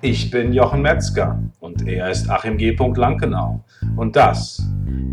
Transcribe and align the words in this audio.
Ich 0.00 0.30
bin 0.30 0.52
Jochen 0.52 0.80
Metzger 0.80 1.42
und 1.58 1.88
er 1.88 2.08
ist 2.08 2.30
Achim 2.30 2.56
G. 2.56 2.76
Lankenau. 2.94 3.64
Und 3.96 4.14
das 4.14 4.62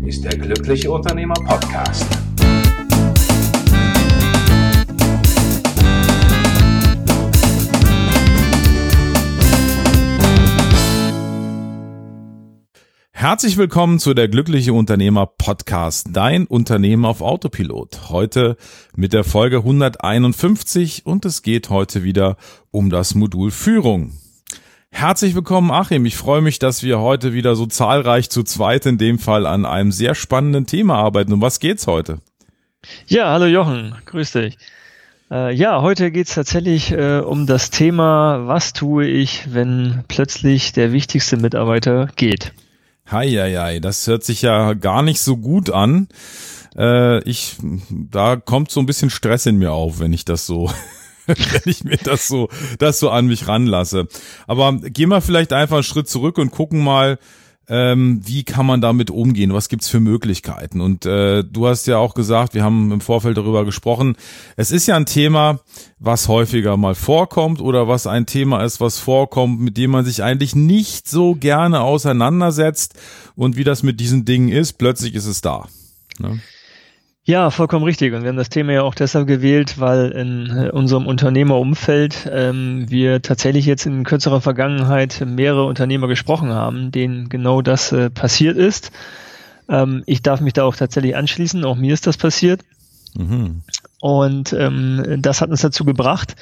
ist 0.04 0.22
der 0.22 0.38
Glückliche 0.38 0.92
Unternehmer 0.92 1.34
Podcast. 1.34 2.06
Herzlich 13.10 13.56
willkommen 13.56 13.98
zu 13.98 14.14
der 14.14 14.28
Glückliche 14.28 14.72
Unternehmer 14.72 15.26
Podcast, 15.26 16.10
dein 16.12 16.46
Unternehmen 16.46 17.04
auf 17.04 17.22
Autopilot. 17.22 18.10
Heute 18.10 18.56
mit 18.94 19.12
der 19.12 19.24
Folge 19.24 19.56
151 19.56 21.06
und 21.06 21.24
es 21.24 21.42
geht 21.42 21.70
heute 21.70 22.04
wieder 22.04 22.36
um 22.70 22.88
das 22.88 23.16
Modul 23.16 23.50
Führung. 23.50 24.12
Herzlich 24.98 25.34
willkommen, 25.34 25.70
Achim. 25.72 26.06
Ich 26.06 26.16
freue 26.16 26.40
mich, 26.40 26.58
dass 26.58 26.82
wir 26.82 26.98
heute 27.00 27.34
wieder 27.34 27.54
so 27.54 27.66
zahlreich 27.66 28.30
zu 28.30 28.44
zweit 28.44 28.86
in 28.86 28.96
dem 28.96 29.18
Fall 29.18 29.44
an 29.44 29.66
einem 29.66 29.92
sehr 29.92 30.14
spannenden 30.14 30.64
Thema 30.64 30.96
arbeiten. 30.96 31.34
Um 31.34 31.42
was 31.42 31.60
geht's 31.60 31.86
heute? 31.86 32.20
Ja, 33.06 33.30
hallo 33.30 33.44
Jochen, 33.44 33.94
grüß 34.06 34.32
dich. 34.32 34.56
Äh, 35.30 35.54
ja, 35.54 35.82
heute 35.82 36.10
geht's 36.10 36.34
tatsächlich 36.34 36.92
äh, 36.92 37.18
um 37.18 37.46
das 37.46 37.68
Thema, 37.68 38.46
was 38.46 38.72
tue 38.72 39.06
ich, 39.06 39.52
wenn 39.52 40.02
plötzlich 40.08 40.72
der 40.72 40.92
wichtigste 40.92 41.36
Mitarbeiter 41.36 42.08
geht. 42.16 42.54
Heieiei, 43.10 43.80
das 43.80 44.06
hört 44.06 44.24
sich 44.24 44.40
ja 44.40 44.72
gar 44.72 45.02
nicht 45.02 45.20
so 45.20 45.36
gut 45.36 45.68
an. 45.68 46.08
Äh, 46.74 47.22
ich, 47.24 47.56
da 47.90 48.36
kommt 48.36 48.70
so 48.70 48.80
ein 48.80 48.86
bisschen 48.86 49.10
Stress 49.10 49.44
in 49.44 49.58
mir 49.58 49.72
auf, 49.72 50.00
wenn 50.00 50.14
ich 50.14 50.24
das 50.24 50.46
so 50.46 50.70
wenn 51.26 51.62
ich 51.64 51.84
mir 51.84 51.96
das 51.96 52.28
so, 52.28 52.48
das 52.78 52.98
so 52.98 53.10
an 53.10 53.26
mich 53.26 53.48
ranlasse. 53.48 54.08
Aber 54.46 54.72
gehen 54.72 55.08
wir 55.08 55.20
vielleicht 55.20 55.52
einfach 55.52 55.76
einen 55.76 55.82
Schritt 55.82 56.08
zurück 56.08 56.38
und 56.38 56.50
gucken 56.50 56.82
mal, 56.82 57.18
ähm, 57.68 58.20
wie 58.24 58.44
kann 58.44 58.64
man 58.64 58.80
damit 58.80 59.10
umgehen? 59.10 59.52
Was 59.52 59.68
gibt's 59.68 59.88
für 59.88 59.98
Möglichkeiten? 59.98 60.80
Und 60.80 61.04
äh, 61.04 61.42
du 61.42 61.66
hast 61.66 61.86
ja 61.86 61.98
auch 61.98 62.14
gesagt, 62.14 62.54
wir 62.54 62.62
haben 62.62 62.92
im 62.92 63.00
Vorfeld 63.00 63.36
darüber 63.36 63.64
gesprochen. 63.64 64.16
Es 64.56 64.70
ist 64.70 64.86
ja 64.86 64.96
ein 64.96 65.06
Thema, 65.06 65.60
was 65.98 66.28
häufiger 66.28 66.76
mal 66.76 66.94
vorkommt 66.94 67.60
oder 67.60 67.88
was 67.88 68.06
ein 68.06 68.26
Thema 68.26 68.62
ist, 68.62 68.80
was 68.80 68.98
vorkommt, 68.98 69.60
mit 69.60 69.76
dem 69.76 69.90
man 69.90 70.04
sich 70.04 70.22
eigentlich 70.22 70.54
nicht 70.54 71.08
so 71.08 71.34
gerne 71.34 71.80
auseinandersetzt. 71.80 72.94
Und 73.34 73.56
wie 73.56 73.64
das 73.64 73.82
mit 73.82 73.98
diesen 73.98 74.24
Dingen 74.24 74.48
ist, 74.48 74.74
plötzlich 74.74 75.14
ist 75.14 75.26
es 75.26 75.40
da. 75.40 75.66
Ne? 76.18 76.40
Ja, 77.28 77.50
vollkommen 77.50 77.84
richtig. 77.84 78.14
Und 78.14 78.22
wir 78.22 78.28
haben 78.28 78.36
das 78.36 78.50
Thema 78.50 78.72
ja 78.72 78.82
auch 78.82 78.94
deshalb 78.94 79.26
gewählt, 79.26 79.80
weil 79.80 80.10
in 80.10 80.46
äh, 80.46 80.70
unserem 80.70 81.08
Unternehmerumfeld 81.08 82.30
ähm, 82.32 82.88
wir 82.88 83.20
tatsächlich 83.20 83.66
jetzt 83.66 83.84
in 83.84 84.04
kürzerer 84.04 84.40
Vergangenheit 84.40 85.24
mehrere 85.26 85.64
Unternehmer 85.64 86.06
gesprochen 86.06 86.50
haben, 86.50 86.92
denen 86.92 87.28
genau 87.28 87.62
das 87.62 87.90
äh, 87.90 88.10
passiert 88.10 88.56
ist. 88.56 88.92
Ähm, 89.68 90.04
ich 90.06 90.22
darf 90.22 90.40
mich 90.40 90.52
da 90.52 90.62
auch 90.62 90.76
tatsächlich 90.76 91.16
anschließen. 91.16 91.64
Auch 91.64 91.74
mir 91.74 91.94
ist 91.94 92.06
das 92.06 92.16
passiert. 92.16 92.60
Mhm. 93.14 93.62
Und 94.00 94.52
ähm, 94.52 95.16
das 95.18 95.40
hat 95.40 95.50
uns 95.50 95.62
dazu 95.62 95.84
gebracht, 95.84 96.36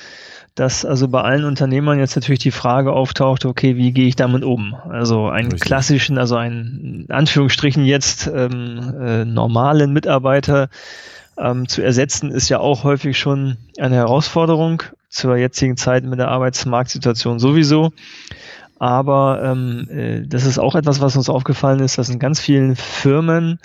dass 0.55 0.85
also 0.85 1.09
bei 1.09 1.21
allen 1.23 1.45
Unternehmern 1.45 1.99
jetzt 1.99 2.15
natürlich 2.15 2.39
die 2.39 2.53
Frage 2.53 2.93
auftaucht, 2.93 3.45
okay, 3.45 3.77
wie 3.77 3.93
gehe 3.93 4.07
ich 4.07 4.17
damit 4.17 4.45
um? 4.45 4.75
Also 4.75 5.29
einen 5.29 5.51
Richtig. 5.51 5.67
klassischen, 5.67 6.17
also 6.17 6.37
einen 6.37 7.07
in 7.09 7.11
Anführungsstrichen 7.11 7.85
jetzt 7.85 8.31
ähm, 8.33 8.95
äh, 9.01 9.25
normalen 9.25 9.93
Mitarbeiter 9.93 10.69
ähm, 11.37 11.67
zu 11.67 11.83
ersetzen, 11.83 12.31
ist 12.31 12.49
ja 12.49 12.61
auch 12.61 12.85
häufig 12.85 13.19
schon 13.19 13.57
eine 13.79 13.97
Herausforderung 13.97 14.85
zur 15.09 15.37
jetzigen 15.37 15.77
Zeit 15.77 16.05
mit 16.05 16.21
der 16.21 16.29
Arbeitsmarktsituation 16.29 17.41
sowieso. 17.41 17.93
Aber 18.79 19.41
ähm, 19.43 19.89
äh, 19.91 20.23
das 20.27 20.45
ist 20.45 20.59
auch 20.59 20.77
etwas, 20.77 21.01
was 21.01 21.17
uns 21.17 21.29
aufgefallen 21.29 21.81
ist, 21.81 21.99
dass 21.99 22.11
in 22.11 22.21
ganz 22.21 22.39
vielen 22.39 22.77
Firmen 22.77 23.59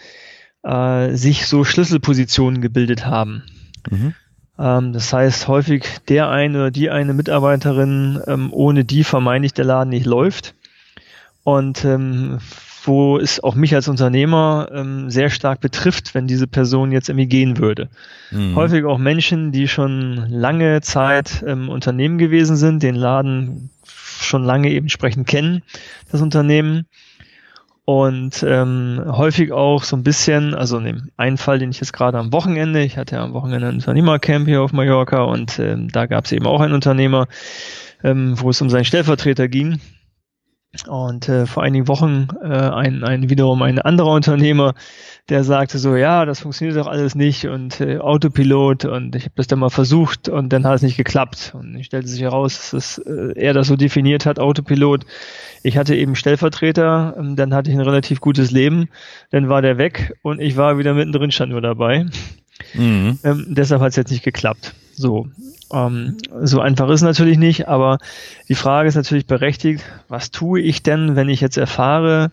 äh, 0.63 1.13
sich 1.15 1.45
so 1.45 1.63
Schlüsselpositionen 1.63 2.61
gebildet 2.61 3.05
haben. 3.05 3.43
Mhm. 3.89 4.15
Ähm, 4.59 4.93
das 4.93 5.13
heißt, 5.13 5.47
häufig 5.47 5.85
der 6.07 6.29
eine 6.29 6.57
oder 6.57 6.71
die 6.71 6.89
eine 6.89 7.13
Mitarbeiterin, 7.13 8.21
ähm, 8.27 8.49
ohne 8.51 8.85
die 8.85 9.03
vermeintlich 9.03 9.53
der 9.53 9.65
Laden 9.65 9.89
nicht 9.89 10.05
läuft. 10.05 10.55
Und 11.43 11.85
ähm, 11.85 12.39
wo 12.83 13.17
es 13.17 13.43
auch 13.43 13.55
mich 13.55 13.75
als 13.75 13.87
Unternehmer 13.87 14.69
ähm, 14.73 15.09
sehr 15.09 15.29
stark 15.29 15.59
betrifft, 15.61 16.15
wenn 16.15 16.27
diese 16.27 16.47
Person 16.47 16.91
jetzt 16.91 17.09
irgendwie 17.09 17.27
gehen 17.27 17.57
würde. 17.57 17.89
Mhm. 18.31 18.55
Häufig 18.55 18.85
auch 18.85 18.97
Menschen, 18.97 19.51
die 19.51 19.67
schon 19.67 20.25
lange 20.29 20.81
Zeit 20.81 21.41
im 21.41 21.69
Unternehmen 21.69 22.17
gewesen 22.17 22.55
sind, 22.55 22.83
den 22.83 22.95
Laden 22.95 23.69
schon 23.85 24.43
lange 24.43 24.69
eben 24.69 24.85
entsprechend 24.85 25.27
kennen, 25.27 25.61
das 26.11 26.21
Unternehmen 26.21 26.85
und 27.89 28.45
ähm, 28.47 29.01
häufig 29.03 29.51
auch 29.51 29.81
so 29.81 29.95
ein 29.95 30.03
bisschen, 30.03 30.53
also 30.53 30.77
in 30.77 30.83
dem 30.83 31.09
einen 31.17 31.37
Fall, 31.37 31.57
den 31.57 31.71
ich 31.71 31.79
jetzt 31.79 31.91
gerade 31.91 32.19
am 32.19 32.31
Wochenende, 32.31 32.83
ich 32.83 32.97
hatte 32.97 33.15
ja 33.15 33.23
am 33.23 33.33
Wochenende 33.33 33.67
ein 33.67 33.77
Unternehmercamp 33.77 34.47
hier 34.47 34.61
auf 34.61 34.73
Mallorca 34.73 35.23
und 35.23 35.57
ähm, 35.57 35.87
da 35.91 36.05
gab 36.05 36.25
es 36.25 36.31
eben 36.31 36.45
auch 36.45 36.61
einen 36.61 36.75
Unternehmer, 36.75 37.27
ähm, 38.03 38.39
wo 38.39 38.51
es 38.51 38.61
um 38.61 38.69
seinen 38.69 38.85
Stellvertreter 38.85 39.47
ging. 39.47 39.79
Und 40.87 41.27
äh, 41.27 41.47
vor 41.47 41.63
einigen 41.63 41.87
Wochen 41.87 42.27
äh, 42.43 42.47
ein, 42.47 43.03
ein 43.03 43.29
wiederum 43.31 43.63
ein 43.63 43.79
anderer 43.79 44.11
Unternehmer, 44.11 44.75
der 45.27 45.43
sagte 45.43 45.79
so, 45.79 45.95
ja, 45.95 46.25
das 46.25 46.41
funktioniert 46.41 46.77
doch 46.77 46.85
alles 46.85 47.15
nicht 47.15 47.47
und 47.47 47.81
äh, 47.81 47.97
Autopilot 47.97 48.85
und 48.85 49.15
ich 49.15 49.23
habe 49.23 49.33
das 49.35 49.47
dann 49.47 49.57
mal 49.59 49.71
versucht 49.71 50.29
und 50.29 50.53
dann 50.53 50.67
hat 50.67 50.75
es 50.75 50.81
nicht 50.83 50.95
geklappt. 50.95 51.55
Und 51.55 51.75
ich 51.75 51.87
stellte 51.87 52.07
sich 52.07 52.21
heraus, 52.21 52.69
dass 52.69 52.99
äh, 52.99 53.33
er 53.35 53.53
das 53.53 53.67
so 53.67 53.77
definiert 53.77 54.27
hat, 54.27 54.39
Autopilot. 54.39 55.07
Ich 55.63 55.75
hatte 55.75 55.95
eben 55.95 56.15
Stellvertreter, 56.15 57.15
ähm, 57.17 57.35
dann 57.35 57.55
hatte 57.55 57.71
ich 57.71 57.75
ein 57.75 57.81
relativ 57.81 58.21
gutes 58.21 58.51
Leben, 58.51 58.89
dann 59.31 59.49
war 59.49 59.63
der 59.63 59.79
weg 59.79 60.13
und 60.21 60.39
ich 60.39 60.55
war 60.55 60.77
wieder 60.77 60.93
mittendrin, 60.93 61.31
stand 61.31 61.51
nur 61.51 61.61
dabei. 61.61 62.05
Mhm. 62.73 63.19
Ähm, 63.23 63.45
deshalb 63.49 63.81
hat 63.81 63.89
es 63.89 63.95
jetzt 63.95 64.11
nicht 64.11 64.23
geklappt. 64.23 64.73
So, 64.93 65.27
ähm, 65.71 66.17
so 66.41 66.59
einfach 66.59 66.89
ist 66.89 67.01
natürlich 67.01 67.37
nicht, 67.37 67.67
aber 67.67 67.99
die 68.47 68.55
Frage 68.55 68.89
ist 68.89 68.95
natürlich 68.95 69.27
berechtigt, 69.27 69.83
was 70.07 70.31
tue 70.31 70.59
ich 70.59 70.83
denn, 70.83 71.15
wenn 71.15 71.29
ich 71.29 71.41
jetzt 71.41 71.57
erfahre, 71.57 72.31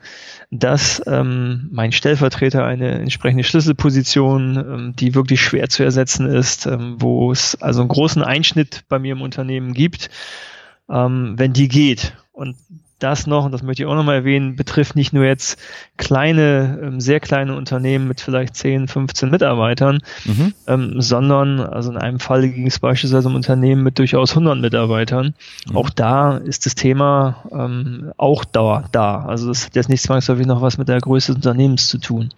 dass 0.51 1.03
ähm, 1.07 1.69
mein 1.71 1.93
Stellvertreter 1.93 2.65
eine 2.65 2.93
entsprechende 2.93 3.45
Schlüsselposition, 3.45 4.57
ähm, 4.57 4.93
die 4.97 5.15
wirklich 5.15 5.41
schwer 5.41 5.69
zu 5.69 5.83
ersetzen 5.83 6.27
ist, 6.27 6.67
ähm, 6.67 6.97
wo 6.99 7.31
es 7.31 7.61
also 7.61 7.81
einen 7.81 7.89
großen 7.89 8.23
Einschnitt 8.23 8.85
bei 8.89 8.99
mir 8.99 9.13
im 9.13 9.23
Unternehmen 9.23 9.75
gibt, 9.75 10.09
ähm, 10.89 11.35
wenn 11.37 11.53
die 11.53 11.69
geht. 11.69 12.15
Und 12.33 12.57
das 12.99 13.27
noch, 13.27 13.45
und 13.45 13.53
das 13.53 13.63
möchte 13.63 13.83
ich 13.83 13.89
auch 13.89 13.95
nochmal 13.95 14.17
erwähnen, 14.17 14.57
betrifft 14.57 14.97
nicht 14.97 15.13
nur 15.13 15.25
jetzt 15.25 15.59
kleine, 15.99 16.79
ähm, 16.83 17.01
sehr 17.01 17.21
kleine 17.21 17.55
Unternehmen 17.55 18.09
mit 18.09 18.21
vielleicht 18.21 18.57
10, 18.57 18.89
15 18.89 19.31
Mitarbeitern, 19.31 20.01
mhm. 20.25 20.55
ähm, 20.67 21.01
sondern, 21.01 21.61
also 21.61 21.91
in 21.91 21.99
einem 21.99 22.21
Fall 22.21 22.49
ging 22.49 22.67
es 22.67 22.79
beispielsweise 22.79 23.29
um 23.29 23.35
Unternehmen 23.35 23.83
mit 23.83 23.99
durchaus 23.99 24.31
100 24.31 24.61
Mitarbeitern. 24.61 25.35
Mhm. 25.69 25.77
Auch 25.77 25.91
da 25.91 26.39
ist 26.39 26.65
das 26.65 26.75
Thema 26.75 27.45
ähm, 27.53 28.13
auch 28.17 28.45
da, 28.45 28.85
da. 28.93 29.25
Also 29.25 29.51
es 29.51 29.67
hat 29.67 29.77
jetzt 29.77 29.91
nicht 29.91 30.03
zwangsläufig 30.03 30.47
noch 30.47 30.63
was 30.63 30.79
mit 30.79 30.89
der 30.89 31.01
Größe 31.01 31.33
des 31.35 31.37
Unternehmens 31.37 31.89
zu 31.89 31.99
tun. 31.99 32.31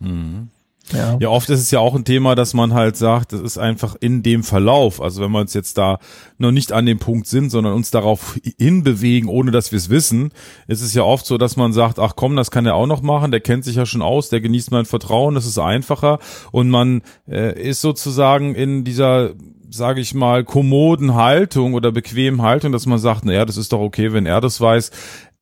Mhm. 0.00 0.48
Ja. 0.92 1.16
ja, 1.20 1.28
oft 1.28 1.50
ist 1.50 1.60
es 1.60 1.70
ja 1.70 1.80
auch 1.80 1.94
ein 1.94 2.04
Thema, 2.04 2.34
dass 2.34 2.54
man 2.54 2.72
halt 2.72 2.96
sagt, 2.96 3.32
das 3.32 3.40
ist 3.40 3.58
einfach 3.58 3.96
in 4.00 4.22
dem 4.22 4.42
Verlauf. 4.42 5.02
Also 5.02 5.22
wenn 5.22 5.30
wir 5.32 5.40
uns 5.40 5.54
jetzt 5.54 5.78
da 5.78 5.98
noch 6.38 6.50
nicht 6.50 6.72
an 6.72 6.86
dem 6.86 6.98
Punkt 6.98 7.26
sind, 7.26 7.50
sondern 7.50 7.74
uns 7.74 7.90
darauf 7.90 8.38
hinbewegen, 8.58 9.28
ohne 9.28 9.50
dass 9.50 9.72
wir 9.72 9.76
es 9.76 9.90
wissen, 9.90 10.30
ist 10.66 10.80
es 10.80 10.94
ja 10.94 11.02
oft 11.02 11.26
so, 11.26 11.36
dass 11.38 11.56
man 11.56 11.72
sagt, 11.72 11.98
ach 11.98 12.14
komm, 12.16 12.36
das 12.36 12.50
kann 12.50 12.66
er 12.66 12.74
auch 12.74 12.86
noch 12.86 13.02
machen, 13.02 13.30
der 13.30 13.40
kennt 13.40 13.64
sich 13.64 13.76
ja 13.76 13.86
schon 13.86 14.02
aus, 14.02 14.28
der 14.28 14.40
genießt 14.40 14.70
mein 14.70 14.86
Vertrauen, 14.86 15.34
das 15.34 15.46
ist 15.46 15.58
einfacher. 15.58 16.18
Und 16.52 16.70
man 16.70 17.02
äh, 17.28 17.60
ist 17.60 17.80
sozusagen 17.80 18.54
in 18.54 18.84
dieser 18.84 19.34
sage 19.70 20.00
ich 20.00 20.14
mal, 20.14 20.44
kommoden 20.44 21.14
Haltung 21.14 21.74
oder 21.74 21.92
bequemen 21.92 22.42
Haltung, 22.42 22.72
dass 22.72 22.86
man 22.86 22.98
sagt, 22.98 23.24
naja, 23.24 23.44
das 23.44 23.56
ist 23.56 23.72
doch 23.72 23.80
okay, 23.80 24.12
wenn 24.12 24.26
er 24.26 24.40
das 24.40 24.60
weiß. 24.60 24.90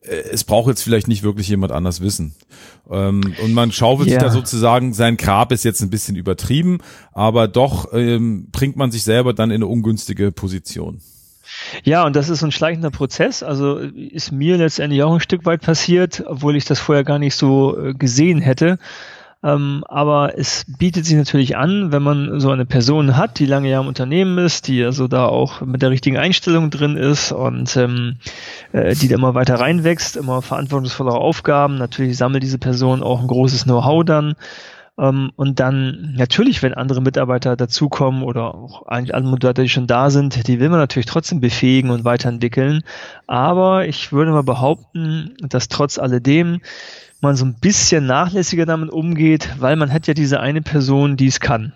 Äh, 0.07 0.29
es 0.31 0.45
braucht 0.45 0.69
jetzt 0.69 0.83
vielleicht 0.83 1.09
nicht 1.09 1.23
wirklich 1.23 1.49
jemand 1.49 1.73
anders 1.73 2.01
wissen. 2.01 2.35
Ähm, 2.91 3.35
und 3.43 3.53
man 3.53 3.73
schaufelt 3.73 4.09
yeah. 4.09 4.21
sich 4.21 4.29
da 4.29 4.33
sozusagen, 4.33 4.95
sein 4.95 5.17
Grab 5.17 5.53
ist 5.53 5.65
jetzt 5.65 5.83
ein 5.83 5.91
bisschen 5.91 6.17
übertrieben, 6.17 6.79
aber 7.13 7.49
doch 7.49 7.93
ähm, 7.93 8.49
bringt 8.53 8.77
man 8.77 8.91
sich 8.91 9.03
selber 9.03 9.35
dann 9.35 9.51
in 9.51 9.57
eine 9.57 9.67
ungünstige 9.67 10.33
Position. 10.33 11.01
Ja, 11.85 12.05
und 12.05 12.17
das 12.17 12.29
ist 12.29 12.43
ein 12.43 12.53
schleichender 12.53 12.91
Prozess. 12.91 13.43
Also 13.43 13.77
ist 13.79 14.33
mir 14.33 14.57
letztendlich 14.57 15.03
auch 15.03 15.15
ein 15.15 15.21
Stück 15.21 15.45
weit 15.47 15.63
passiert, 15.63 16.25
obwohl 16.27 16.57
ich 16.57 16.65
das 16.65 16.81
vorher 16.81 17.05
gar 17.05 17.19
nicht 17.19 17.35
so 17.35 17.79
äh, 17.79 17.95
gesehen 17.95 18.41
hätte. 18.41 18.79
Ähm, 19.47 19.85
aber 19.87 20.37
es 20.37 20.65
bietet 20.79 21.07
sich 21.07 21.15
natürlich 21.17 21.57
an, 21.57 21.93
wenn 21.93 22.03
man 22.03 22.41
so 22.41 22.51
eine 22.51 22.67
Person 22.67 23.17
hat, 23.17 23.39
die 23.39 23.47
lange 23.47 23.71
Jahre 23.71 23.85
im 23.85 23.89
Unternehmen 23.89 24.39
ist, 24.39 24.67
die 24.67 24.83
also 24.85 25.07
da 25.07 25.27
auch 25.27 25.61
mit 25.61 25.83
der 25.83 25.91
richtigen 25.91 26.17
Einstellung 26.19 26.71
drin 26.71 26.97
ist 26.97 27.31
und 27.31 27.77
ähm, 27.77 28.17
äh, 28.73 28.97
die 28.97 29.07
da 29.07 29.15
immer 29.15 29.35
weiter 29.35 29.61
reinwächst, 29.61 30.17
immer 30.17 30.43
verantwortungsvollere 30.43 31.19
Aufgaben. 31.19 31.79
Natürlich 31.79 32.17
sammelt 32.17 32.43
diese 32.43 32.59
Person 32.59 33.05
auch 33.05 33.21
ein 33.21 33.29
großes 33.29 33.65
Know-how 33.65 34.05
dann 34.05 34.35
Ähm, 34.99 35.31
und 35.37 35.61
dann 35.61 36.15
natürlich, 36.17 36.63
wenn 36.63 36.75
andere 36.75 37.03
Mitarbeiter 37.03 37.57
dazukommen 37.57 38.23
oder 38.23 38.55
auch 38.55 38.87
eigentlich 38.87 39.15
alle 39.15 39.29
Mitarbeiter, 39.29 39.63
die 39.63 39.69
schon 39.69 39.87
da 39.87 40.11
sind, 40.11 40.47
die 40.49 40.59
will 40.61 40.71
man 40.71 40.79
natürlich 40.79 41.07
trotzdem 41.07 41.41
befähigen 41.41 41.91
und 41.91 42.05
weiterentwickeln. 42.05 42.83
Aber 43.27 43.87
ich 43.87 44.13
würde 44.13 44.33
mal 44.33 44.43
behaupten, 44.43 45.37
dass 45.41 45.69
trotz 45.69 45.99
alledem 45.99 46.61
man 47.21 47.37
so 47.37 47.45
ein 47.45 47.55
bisschen 47.61 48.07
nachlässiger 48.07 48.67
damit 48.67 48.91
umgeht, 48.91 49.51
weil 49.59 49.77
man 49.77 49.93
hat 49.93 50.07
ja 50.07 50.15
diese 50.15 50.41
eine 50.41 50.63
Person, 50.63 51.17
die 51.17 51.27
es 51.27 51.41
kann. 51.41 51.73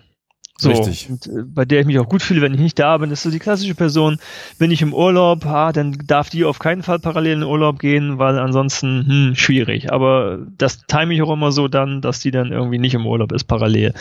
So, 0.61 0.69
Richtig. 0.69 1.09
Und, 1.09 1.25
äh, 1.25 1.43
bei 1.43 1.65
der 1.65 1.79
ich 1.79 1.87
mich 1.87 1.97
auch 1.97 2.07
gut 2.07 2.21
fühle, 2.21 2.41
wenn 2.41 2.53
ich 2.53 2.59
nicht 2.59 2.77
da 2.77 2.95
bin. 2.99 3.09
Das 3.09 3.19
ist 3.19 3.23
so 3.23 3.31
die 3.31 3.39
klassische 3.39 3.73
Person. 3.73 4.19
Bin 4.59 4.69
ich 4.69 4.83
im 4.83 4.93
Urlaub, 4.93 5.43
ah, 5.47 5.71
dann 5.71 5.97
darf 6.05 6.29
die 6.29 6.45
auf 6.45 6.59
keinen 6.59 6.83
Fall 6.83 6.99
parallel 6.99 7.33
in 7.33 7.39
den 7.39 7.49
Urlaub 7.49 7.79
gehen, 7.79 8.19
weil 8.19 8.37
ansonsten 8.37 9.07
hm, 9.07 9.35
schwierig. 9.35 9.91
Aber 9.91 10.37
das 10.59 10.85
time 10.85 11.15
ich 11.15 11.23
auch 11.23 11.33
immer 11.33 11.51
so 11.51 11.67
dann, 11.67 12.01
dass 12.01 12.19
die 12.19 12.29
dann 12.29 12.51
irgendwie 12.51 12.77
nicht 12.77 12.93
im 12.93 13.07
Urlaub 13.07 13.31
ist 13.31 13.45
parallel. 13.45 13.95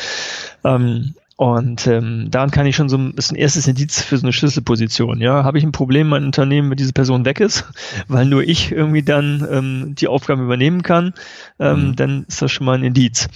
Ähm, 0.63 1.15
und 1.41 1.87
ähm, 1.87 2.27
daran 2.31 2.51
kann 2.51 2.67
ich 2.67 2.77
schon 2.77 2.91
so 2.91 2.99
ein 2.99 3.15
bisschen 3.15 3.35
erstes 3.35 3.67
Indiz 3.67 4.03
für 4.03 4.19
so 4.19 4.27
eine 4.27 4.33
Schlüsselposition. 4.35 5.23
Ja, 5.23 5.43
habe 5.43 5.57
ich 5.57 5.65
ein 5.65 5.73
Problem, 5.73 6.11
mein 6.11 6.27
Unternehmen, 6.27 6.69
wenn 6.69 6.77
diese 6.77 6.93
Person 6.93 7.25
weg 7.25 7.41
ist, 7.41 7.65
weil 8.09 8.27
nur 8.27 8.43
ich 8.43 8.73
irgendwie 8.73 9.03
dann 9.03 9.49
ähm, 9.51 9.95
die 9.95 10.07
Aufgaben 10.07 10.45
übernehmen 10.45 10.83
kann, 10.83 11.15
ähm, 11.59 11.87
mhm. 11.87 11.97
dann 11.97 12.25
ist 12.29 12.43
das 12.43 12.53
schon 12.53 12.67
mal 12.67 12.77
ein 12.77 12.85
Indiz. 12.85 13.31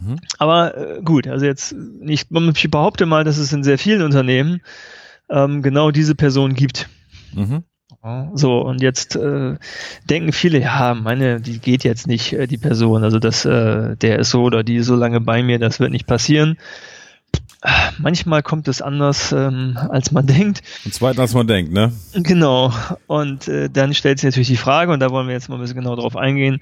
Mhm. 0.00 0.20
Aber 0.38 0.74
äh, 0.78 1.02
gut, 1.02 1.28
also 1.28 1.44
jetzt 1.44 1.74
nicht, 1.74 2.28
ich 2.30 2.70
behaupte 2.70 3.04
mal, 3.04 3.24
dass 3.24 3.36
es 3.36 3.52
in 3.52 3.62
sehr 3.62 3.76
vielen 3.76 4.00
Unternehmen 4.00 4.62
ähm, 5.28 5.60
genau 5.60 5.90
diese 5.90 6.14
Person 6.14 6.54
gibt. 6.54 6.88
Mhm. 7.34 7.64
So, 8.32 8.60
und 8.60 8.80
jetzt 8.80 9.16
äh, 9.16 9.56
denken 10.08 10.32
viele, 10.32 10.60
ja, 10.60 10.94
meine, 10.94 11.42
die 11.42 11.58
geht 11.58 11.84
jetzt 11.84 12.06
nicht, 12.06 12.32
äh, 12.32 12.46
die 12.46 12.56
Person, 12.56 13.04
also 13.04 13.18
das, 13.18 13.44
äh, 13.44 13.96
der 13.96 14.18
ist 14.20 14.30
so 14.30 14.44
oder 14.44 14.64
die 14.64 14.76
ist 14.76 14.86
so 14.86 14.96
lange 14.96 15.20
bei 15.20 15.42
mir, 15.42 15.58
das 15.58 15.78
wird 15.78 15.90
nicht 15.90 16.06
passieren. 16.06 16.56
Manchmal 17.98 18.42
kommt 18.42 18.68
es 18.68 18.80
anders, 18.80 19.32
ähm, 19.32 19.76
als 19.90 20.12
man 20.12 20.26
denkt. 20.26 20.62
Und 20.84 20.94
zweitens, 20.94 21.20
als 21.20 21.34
man 21.34 21.48
denkt, 21.48 21.72
ne? 21.72 21.92
Genau. 22.14 22.72
Und 23.08 23.48
äh, 23.48 23.68
dann 23.68 23.94
stellt 23.94 24.20
sich 24.20 24.26
natürlich 24.26 24.48
die 24.48 24.56
Frage, 24.56 24.92
und 24.92 25.00
da 25.00 25.10
wollen 25.10 25.26
wir 25.26 25.34
jetzt 25.34 25.48
mal 25.48 25.56
ein 25.56 25.60
bisschen 25.60 25.78
genau 25.78 25.96
drauf 25.96 26.16
eingehen, 26.16 26.60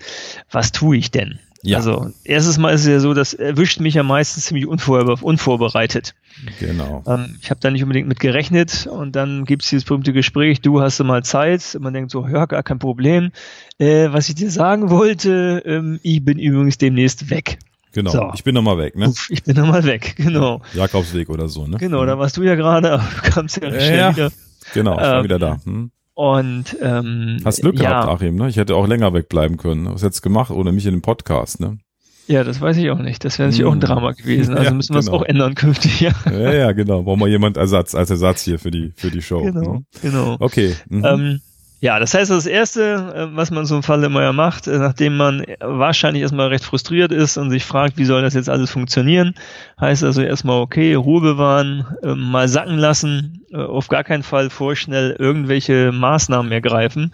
was 0.51 0.73
tue 0.73 0.97
ich 0.97 1.11
denn? 1.11 1.39
Ja. 1.63 1.79
Also, 1.79 2.13
erstes 2.25 2.59
Mal 2.59 2.71
ist 2.71 2.83
es 2.83 2.87
ja 2.87 3.01
so, 3.01 3.13
das 3.13 3.35
erwischt 3.35 3.81
mich 3.81 3.95
ja 3.95 4.03
meistens 4.05 4.47
ziemlich 4.47 4.67
unvor 4.67 5.23
unvorbereitet. 5.23 6.15
Genau. 6.61 7.03
Ähm, 7.07 7.39
ich 7.43 7.51
habe 7.51 7.61
da 7.61 7.71
nicht 7.71 7.83
unbedingt 7.83 8.09
mit 8.09 8.21
gerechnet 8.21 8.87
und 8.87 9.17
dann 9.17 9.45
gibt 9.45 9.65
es 9.65 9.71
dieses 9.71 9.85
berühmte 9.85 10.13
Gespräch, 10.13 10.61
du 10.61 10.81
hast 10.81 11.03
mal 11.03 11.25
Zeit. 11.25 11.75
Und 11.75 11.83
man 11.83 11.93
denkt 11.93 12.11
so, 12.11 12.27
ja, 12.27 12.47
gar 12.47 12.63
kein 12.63 12.79
Problem. 12.79 13.33
Äh, 13.79 14.09
was 14.13 14.29
ich 14.29 14.37
dir 14.37 14.51
sagen 14.51 14.91
wollte, 14.91 15.63
ähm, 15.67 15.99
ich 16.03 16.25
bin 16.25 16.39
übrigens 16.39 16.79
demnächst 16.79 17.31
weg. 17.31 17.59
Genau, 17.97 18.11
so. 18.11 18.31
ich 18.35 18.45
bin 18.45 18.55
nochmal 18.55 18.77
weg, 18.77 18.95
ne? 18.95 19.11
Ich 19.31 19.43
bin 19.43 19.57
nochmal 19.57 19.83
weg, 19.85 20.17
genau. 20.19 20.61
Jakobsweg 20.75 21.31
oder 21.31 21.49
so, 21.49 21.67
ne? 21.67 21.79
Genau, 21.79 22.05
da 22.05 22.19
warst 22.19 22.37
du 22.37 22.43
ja 22.43 22.55
gerade, 22.55 22.93
aber 22.93 23.03
du 23.03 23.31
kamst 23.31 23.57
ja, 23.57 23.71
schnell 23.71 23.99
ja. 23.99 24.15
wieder. 24.15 24.31
Genau, 24.75 24.93
ich 24.97 25.01
war 25.01 25.17
ähm, 25.17 25.25
wieder 25.25 25.39
da. 25.39 25.59
Hm. 25.65 25.91
Und 26.13 26.77
ähm, 26.83 27.39
hast 27.43 27.63
Glück 27.63 27.81
ja. 27.81 27.89
gehabt, 27.89 28.09
Achim, 28.09 28.37
ne? 28.37 28.51
Ich 28.51 28.59
hätte 28.59 28.77
auch 28.77 28.87
länger 28.87 29.15
wegbleiben 29.15 29.57
können. 29.57 29.87
Was 29.87 30.03
hättest 30.03 30.23
du 30.23 30.29
gemacht 30.29 30.51
ohne 30.51 30.73
mich 30.73 30.85
in 30.85 30.93
dem 30.93 31.01
Podcast, 31.01 31.59
ne? 31.59 31.79
Ja, 32.27 32.45
das 32.45 32.61
weiß 32.61 32.77
ich 32.77 32.91
auch 32.91 32.99
nicht. 32.99 33.25
Das 33.25 33.39
wäre 33.39 33.49
natürlich 33.49 33.65
hm. 33.65 33.69
auch 33.71 33.73
ein 33.77 33.81
Drama 33.81 34.13
gewesen. 34.13 34.55
Also 34.59 34.65
ja, 34.69 34.75
müssen 34.75 34.95
wir 34.95 34.99
es 34.99 35.07
genau. 35.07 35.19
auch 35.19 35.23
ändern 35.23 35.55
künftig. 35.55 36.01
Ja. 36.01 36.13
ja, 36.31 36.53
ja, 36.53 36.73
genau. 36.73 37.03
Brauchen 37.03 37.21
wir 37.21 37.29
jemand 37.29 37.57
Ersatz 37.57 37.95
als 37.95 38.11
Ersatz 38.11 38.43
hier 38.43 38.59
für 38.59 38.71
die 38.71 38.93
für 38.95 39.11
die 39.11 39.23
Show. 39.23 39.43
Genau, 39.43 39.73
ne? 39.73 39.85
genau. 40.03 40.37
Okay. 40.39 40.77
Mhm. 40.91 41.05
Ähm, 41.07 41.41
ja, 41.81 41.99
das 41.99 42.15
heißt, 42.15 42.31
das 42.31 42.47
Erste, 42.47 43.13
äh, 43.15 43.37
was 43.37 43.51
man 43.51 43.67
so 43.67 43.75
einem 43.75 43.83
Fall 43.83 44.03
immer 44.03 44.23
ja 44.23 44.33
macht, 44.33 44.67
äh, 44.67 44.79
nachdem 44.79 45.17
man 45.17 45.45
wahrscheinlich 45.61 46.23
erstmal 46.23 46.49
recht 46.49 46.65
frustriert 46.65 47.13
ist 47.13 47.37
und 47.37 47.51
sich 47.51 47.65
fragt, 47.65 47.99
wie 47.99 48.07
soll 48.07 48.23
das 48.23 48.35
jetzt 48.35 48.49
alles 48.49 48.71
funktionieren, 48.71 49.35
heißt 49.79 50.03
also 50.03 50.23
erstmal, 50.23 50.61
okay, 50.61 50.95
Ruhe 50.95 51.21
bewahren, 51.21 51.87
ähm, 52.03 52.21
mal 52.21 52.49
sacken 52.49 52.79
lassen, 52.79 53.45
äh, 53.51 53.59
auf 53.59 53.89
gar 53.89 54.05
keinen 54.05 54.23
Fall 54.23 54.49
vorschnell 54.49 55.17
irgendwelche 55.19 55.93
Maßnahmen 55.93 56.51
ergreifen, 56.51 57.13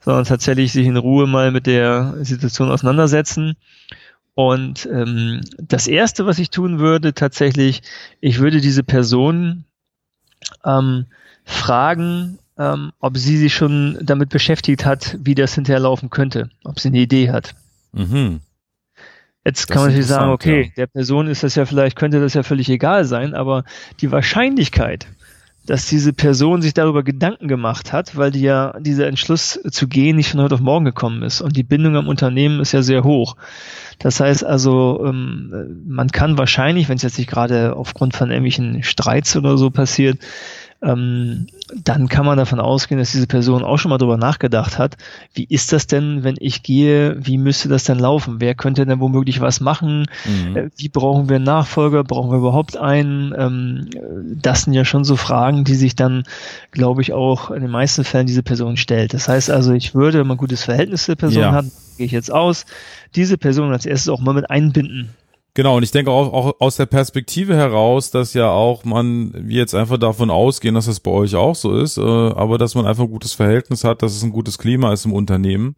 sondern 0.00 0.24
tatsächlich 0.24 0.72
sich 0.72 0.86
in 0.86 0.96
Ruhe 0.96 1.28
mal 1.28 1.52
mit 1.52 1.66
der 1.66 2.14
Situation 2.22 2.72
auseinandersetzen. 2.72 3.54
Und 4.34 4.88
ähm, 4.90 5.42
das 5.58 5.86
Erste, 5.86 6.26
was 6.26 6.40
ich 6.40 6.50
tun 6.50 6.80
würde, 6.80 7.14
tatsächlich, 7.14 7.82
ich 8.20 8.40
würde 8.40 8.60
diese 8.60 8.82
Person 8.82 9.64
ähm, 10.64 11.06
fragen, 11.44 12.38
ähm, 12.58 12.92
ob 13.00 13.16
sie 13.16 13.36
sich 13.36 13.54
schon 13.54 13.98
damit 14.02 14.28
beschäftigt 14.28 14.84
hat, 14.84 15.16
wie 15.20 15.34
das 15.34 15.54
hinterher 15.54 15.80
laufen 15.80 16.10
könnte, 16.10 16.50
ob 16.64 16.80
sie 16.80 16.88
eine 16.88 16.98
Idee 16.98 17.30
hat. 17.30 17.54
Mhm. 17.92 18.40
Jetzt 19.44 19.60
das 19.60 19.66
kann 19.66 19.78
man 19.78 19.86
natürlich 19.88 20.06
sagen, 20.06 20.30
okay, 20.30 20.62
ja. 20.62 20.72
der 20.76 20.86
Person 20.86 21.26
ist 21.26 21.42
das 21.42 21.56
ja 21.56 21.66
vielleicht, 21.66 21.96
könnte 21.96 22.20
das 22.20 22.34
ja 22.34 22.42
völlig 22.42 22.68
egal 22.68 23.04
sein, 23.04 23.34
aber 23.34 23.64
die 24.00 24.12
Wahrscheinlichkeit, 24.12 25.08
dass 25.66 25.86
diese 25.86 26.12
Person 26.12 26.60
sich 26.60 26.74
darüber 26.74 27.02
Gedanken 27.02 27.46
gemacht 27.46 27.92
hat, 27.92 28.16
weil 28.16 28.32
die 28.32 28.40
ja 28.40 28.74
dieser 28.80 29.06
Entschluss 29.06 29.60
zu 29.70 29.86
gehen 29.86 30.16
nicht 30.16 30.30
von 30.30 30.40
heute 30.40 30.56
auf 30.56 30.60
morgen 30.60 30.84
gekommen 30.84 31.22
ist. 31.22 31.40
Und 31.40 31.56
die 31.56 31.62
Bindung 31.62 31.96
am 31.96 32.08
Unternehmen 32.08 32.60
ist 32.60 32.72
ja 32.72 32.82
sehr 32.82 33.04
hoch. 33.04 33.36
Das 33.98 34.18
heißt 34.18 34.44
also, 34.44 35.04
ähm, 35.06 35.84
man 35.86 36.10
kann 36.10 36.36
wahrscheinlich, 36.36 36.88
wenn 36.88 36.96
es 36.96 37.02
jetzt 37.02 37.18
nicht 37.18 37.30
gerade 37.30 37.76
aufgrund 37.76 38.16
von 38.16 38.30
irgendwelchen 38.30 38.82
Streits 38.82 39.36
oder 39.36 39.56
so 39.56 39.70
passiert, 39.70 40.18
ähm, 40.82 41.46
dann 41.74 42.08
kann 42.08 42.26
man 42.26 42.36
davon 42.36 42.60
ausgehen, 42.60 42.98
dass 42.98 43.12
diese 43.12 43.26
Person 43.26 43.62
auch 43.62 43.78
schon 43.78 43.90
mal 43.90 43.98
darüber 43.98 44.16
nachgedacht 44.16 44.78
hat, 44.78 44.96
wie 45.32 45.44
ist 45.44 45.72
das 45.72 45.86
denn, 45.86 46.24
wenn 46.24 46.34
ich 46.38 46.62
gehe, 46.62 47.16
wie 47.24 47.38
müsste 47.38 47.68
das 47.68 47.84
denn 47.84 47.98
laufen? 47.98 48.40
Wer 48.40 48.54
könnte 48.54 48.84
denn 48.84 49.00
womöglich 49.00 49.40
was 49.40 49.60
machen? 49.60 50.06
Mhm. 50.24 50.56
Äh, 50.56 50.70
wie 50.76 50.88
brauchen 50.88 51.28
wir 51.28 51.36
einen 51.36 51.44
Nachfolger? 51.44 52.02
Brauchen 52.02 52.30
wir 52.30 52.38
überhaupt 52.38 52.76
einen? 52.76 53.32
Ähm, 53.36 53.90
das 54.40 54.62
sind 54.62 54.72
ja 54.72 54.84
schon 54.84 55.04
so 55.04 55.16
Fragen, 55.16 55.64
die 55.64 55.76
sich 55.76 55.94
dann, 55.94 56.24
glaube 56.72 57.00
ich, 57.00 57.12
auch 57.12 57.50
in 57.50 57.62
den 57.62 57.70
meisten 57.70 58.04
Fällen 58.04 58.26
diese 58.26 58.42
Person 58.42 58.76
stellt. 58.76 59.14
Das 59.14 59.28
heißt 59.28 59.50
also, 59.50 59.72
ich 59.72 59.94
würde, 59.94 60.18
wenn 60.18 60.26
man 60.26 60.36
ein 60.36 60.40
gutes 60.40 60.64
Verhältnis 60.64 61.04
zur 61.04 61.16
Person 61.16 61.42
ja. 61.42 61.52
hat, 61.52 61.66
gehe 61.96 62.06
ich 62.06 62.12
jetzt 62.12 62.32
aus, 62.32 62.66
diese 63.14 63.38
Person 63.38 63.72
als 63.72 63.86
erstes 63.86 64.08
auch 64.08 64.20
mal 64.20 64.34
mit 64.34 64.50
einbinden. 64.50 65.10
Genau, 65.54 65.76
und 65.76 65.82
ich 65.82 65.90
denke 65.90 66.10
auch, 66.10 66.32
auch 66.32 66.60
aus 66.60 66.76
der 66.76 66.86
Perspektive 66.86 67.54
heraus, 67.54 68.10
dass 68.10 68.32
ja 68.32 68.50
auch 68.50 68.84
man, 68.84 69.32
wir 69.34 69.58
jetzt 69.58 69.74
einfach 69.74 69.98
davon 69.98 70.30
ausgehen, 70.30 70.74
dass 70.74 70.86
das 70.86 71.00
bei 71.00 71.10
euch 71.10 71.34
auch 71.34 71.54
so 71.54 71.76
ist, 71.76 71.98
äh, 71.98 72.00
aber 72.00 72.56
dass 72.56 72.74
man 72.74 72.86
einfach 72.86 73.04
ein 73.04 73.10
gutes 73.10 73.34
Verhältnis 73.34 73.84
hat, 73.84 74.00
dass 74.00 74.16
es 74.16 74.22
ein 74.22 74.32
gutes 74.32 74.56
Klima 74.56 74.94
ist 74.94 75.04
im 75.04 75.12
Unternehmen 75.12 75.76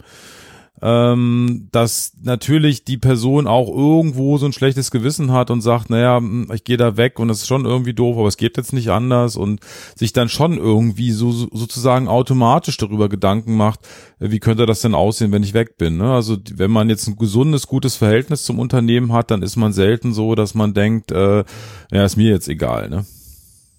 ähm, 0.82 1.69
dass 1.71 2.12
natürlich 2.23 2.85
die 2.85 2.99
Person 2.99 3.47
auch 3.47 3.69
irgendwo 3.69 4.38
so 4.38 4.47
ein 4.47 4.53
schlechtes 4.53 4.91
Gewissen 4.91 5.32
hat 5.32 5.50
und 5.50 5.61
sagt, 5.61 5.88
naja, 5.88 6.17
hm, 6.17 6.50
ich 6.53 6.65
gehe 6.65 6.76
da 6.76 6.97
weg 6.97 7.19
und 7.19 7.29
das 7.29 7.38
ist 7.38 7.47
schon 7.47 7.65
irgendwie 7.65 7.94
doof, 7.94 8.19
aber 8.19 8.26
es 8.26 8.37
geht 8.37 8.56
jetzt 8.56 8.73
nicht 8.73 8.91
anders 8.91 9.37
und 9.37 9.61
sich 9.94 10.12
dann 10.12 10.29
schon 10.29 10.59
irgendwie 10.59 11.12
so 11.12 11.31
sozusagen 11.32 12.09
automatisch 12.09 12.76
darüber 12.76 13.09
Gedanken 13.09 13.56
macht, 13.56 13.81
äh, 14.19 14.31
wie 14.31 14.41
könnte 14.41 14.67
das 14.67 14.81
denn 14.81 14.94
aussehen, 14.94 15.32
wenn 15.32 15.44
ich 15.44 15.55
weg 15.55 15.79
bin. 15.79 15.96
Ne? 15.96 16.13
Also 16.13 16.37
wenn 16.55 16.72
man 16.72 16.89
jetzt 16.89 17.06
ein 17.06 17.17
gesundes, 17.17 17.69
gutes 17.69 17.96
Verhältnis 17.96 18.44
zum 18.44 18.58
Unternehmen 18.58 19.13
hat, 19.13 19.31
dann 19.31 19.43
ist 19.43 19.56
man 19.56 19.72
selten 19.72 20.13
so, 20.13 20.34
dass 20.34 20.55
man 20.55 20.75
denkt, 20.75 21.13
äh, 21.13 21.44
ja, 21.93 22.05
ist 22.05 22.17
mir 22.17 22.31
jetzt 22.31 22.49
egal. 22.49 22.89
Ne? 22.89 23.06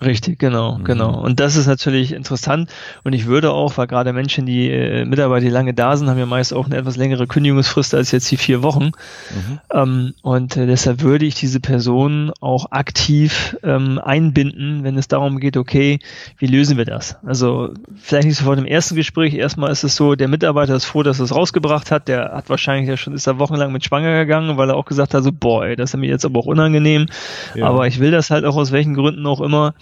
Richtig, 0.04 0.40
genau, 0.40 0.78
mhm. 0.78 0.84
genau. 0.84 1.22
Und 1.22 1.40
das 1.40 1.56
ist 1.56 1.68
natürlich 1.68 2.12
interessant. 2.12 2.70
Und 3.06 3.14
ich 3.14 3.28
würde 3.28 3.52
auch, 3.52 3.78
weil 3.78 3.88
gerade 3.88 4.12
Menschen, 4.12 4.46
die 4.46 4.70
äh, 4.70 5.06
Mitarbeiter, 5.06 5.46
die 5.46 5.52
lange 5.52 5.74
da 5.74 5.96
sind, 5.96 6.10
haben 6.10 6.20
ja 6.20 6.26
meist 6.26 6.54
auch 6.54 6.66
eine 6.66 6.76
etwas 6.76 6.98
längere 6.98 7.28
Kündigungsfrist 7.28 7.96
als 7.96 8.12
jetzt 8.12 8.30
die 8.30 8.36
vier 8.36 8.62
Wochen. 8.62 8.92
Mhm. 8.92 9.60
Ähm, 9.72 10.14
und 10.22 10.58
äh, 10.58 10.66
deshalb 10.68 11.02
würde 11.02 11.26
ich 11.26 11.36
diese 11.36 11.62
Person 11.62 12.34
auch 12.42 12.72
aktiv 12.72 13.56
ähm, 13.64 13.98
einbinden, 14.04 14.84
wenn 14.84 14.98
es 14.98 15.08
darum 15.08 15.40
geht, 15.40 15.56
okay, 15.56 16.00
wie 16.40 16.48
lösen 16.48 16.78
wir 16.78 16.86
das? 16.86 17.16
Also 17.26 17.74
vielleicht 17.96 18.28
nicht 18.28 18.38
sofort 18.38 18.60
im 18.60 18.66
ersten 18.66 18.96
Gespräch. 18.96 19.34
Erstmal 19.34 19.72
ist 19.72 19.86
es 19.86 19.96
so, 19.96 20.16
der 20.16 20.28
Mitarbeiter 20.28 20.76
ist 20.76 20.86
froh, 20.86 21.04
dass 21.04 21.20
er 21.20 21.26
es 21.26 21.34
rausgebracht 21.34 21.90
hat. 21.90 22.10
Der 22.10 22.34
hat 22.34 22.50
wahrscheinlich 22.50 22.90
ja 22.90 22.98
schon, 22.98 23.14
ist 23.14 23.28
da 23.28 23.40
wochenlang 23.40 23.72
mit 23.72 23.86
schwanger 23.86 24.20
gegangen, 24.20 24.58
weil 24.58 24.70
er 24.70 24.76
auch 24.76 24.86
gesagt 24.86 25.14
hat, 25.14 25.24
so, 25.24 25.32
boah, 25.32 25.66
ey, 25.66 25.78
das 25.78 25.94
ist 25.94 26.00
mir 26.00 26.10
jetzt 26.10 26.26
aber 26.26 26.40
auch 26.40 26.48
unangenehm. 26.48 27.06
Ja. 27.56 27.68
Aber 27.68 27.88
ich 27.88 28.00
will 28.00 28.12
das 28.12 28.30
halt 28.30 28.44
auch 28.44 28.58
aus 28.58 28.74
welchen 28.74 28.94
Gründen 28.94 29.26
auch 29.26 29.40
immer. 29.40 29.74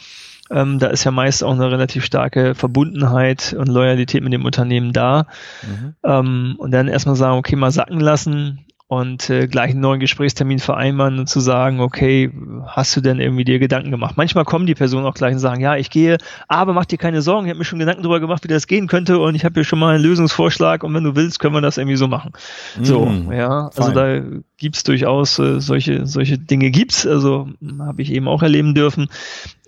Ähm, 0.53 0.79
da 0.79 0.87
ist 0.87 1.03
ja 1.03 1.11
meist 1.11 1.43
auch 1.43 1.53
eine 1.53 1.71
relativ 1.71 2.05
starke 2.05 2.53
Verbundenheit 2.53 3.55
und 3.57 3.67
Loyalität 3.67 4.23
mit 4.23 4.33
dem 4.33 4.45
Unternehmen 4.45 4.93
da. 4.93 5.25
Mhm. 5.63 5.95
Ähm, 6.03 6.55
und 6.59 6.71
dann 6.71 6.87
erstmal 6.87 7.15
sagen, 7.15 7.37
okay, 7.37 7.55
mal 7.55 7.71
sacken 7.71 7.99
lassen, 7.99 8.62
und 8.99 9.29
äh, 9.29 9.47
gleich 9.47 9.71
einen 9.71 9.81
neuen 9.81 9.99
Gesprächstermin 9.99 10.59
vereinbaren 10.59 11.19
und 11.19 11.27
zu 11.27 11.39
sagen, 11.39 11.79
okay, 11.79 12.31
hast 12.67 12.95
du 12.95 13.01
denn 13.01 13.19
irgendwie 13.19 13.43
dir 13.43 13.59
Gedanken 13.59 13.91
gemacht? 13.91 14.15
Manchmal 14.17 14.45
kommen 14.45 14.65
die 14.65 14.75
Personen 14.75 15.05
auch 15.05 15.13
gleich 15.13 15.33
und 15.33 15.39
sagen, 15.39 15.61
ja, 15.61 15.75
ich 15.75 15.89
gehe, 15.89 16.17
aber 16.47 16.73
mach 16.73 16.85
dir 16.85 16.97
keine 16.97 17.21
Sorgen, 17.21 17.45
ich 17.45 17.49
habe 17.49 17.59
mir 17.59 17.65
schon 17.65 17.79
Gedanken 17.79 18.03
darüber 18.03 18.19
gemacht, 18.19 18.43
wie 18.43 18.47
das 18.47 18.67
gehen 18.67 18.87
könnte 18.87 19.19
und 19.19 19.35
ich 19.35 19.45
habe 19.45 19.55
hier 19.55 19.63
schon 19.63 19.79
mal 19.79 19.95
einen 19.95 20.03
Lösungsvorschlag 20.03 20.83
und 20.83 20.93
wenn 20.93 21.03
du 21.03 21.15
willst, 21.15 21.39
können 21.39 21.53
wir 21.53 21.61
das 21.61 21.77
irgendwie 21.77 21.97
so 21.97 22.07
machen. 22.07 22.33
Mm, 22.79 22.83
so, 22.83 23.11
ja, 23.31 23.69
also 23.75 23.91
da 23.91 24.21
gibt's 24.57 24.83
durchaus 24.83 25.39
äh, 25.39 25.59
solche 25.59 26.05
solche 26.05 26.37
Dinge 26.37 26.71
gibt's, 26.71 27.05
also 27.05 27.47
habe 27.79 28.01
ich 28.01 28.11
eben 28.11 28.27
auch 28.27 28.41
erleben 28.41 28.73
dürfen 28.75 29.09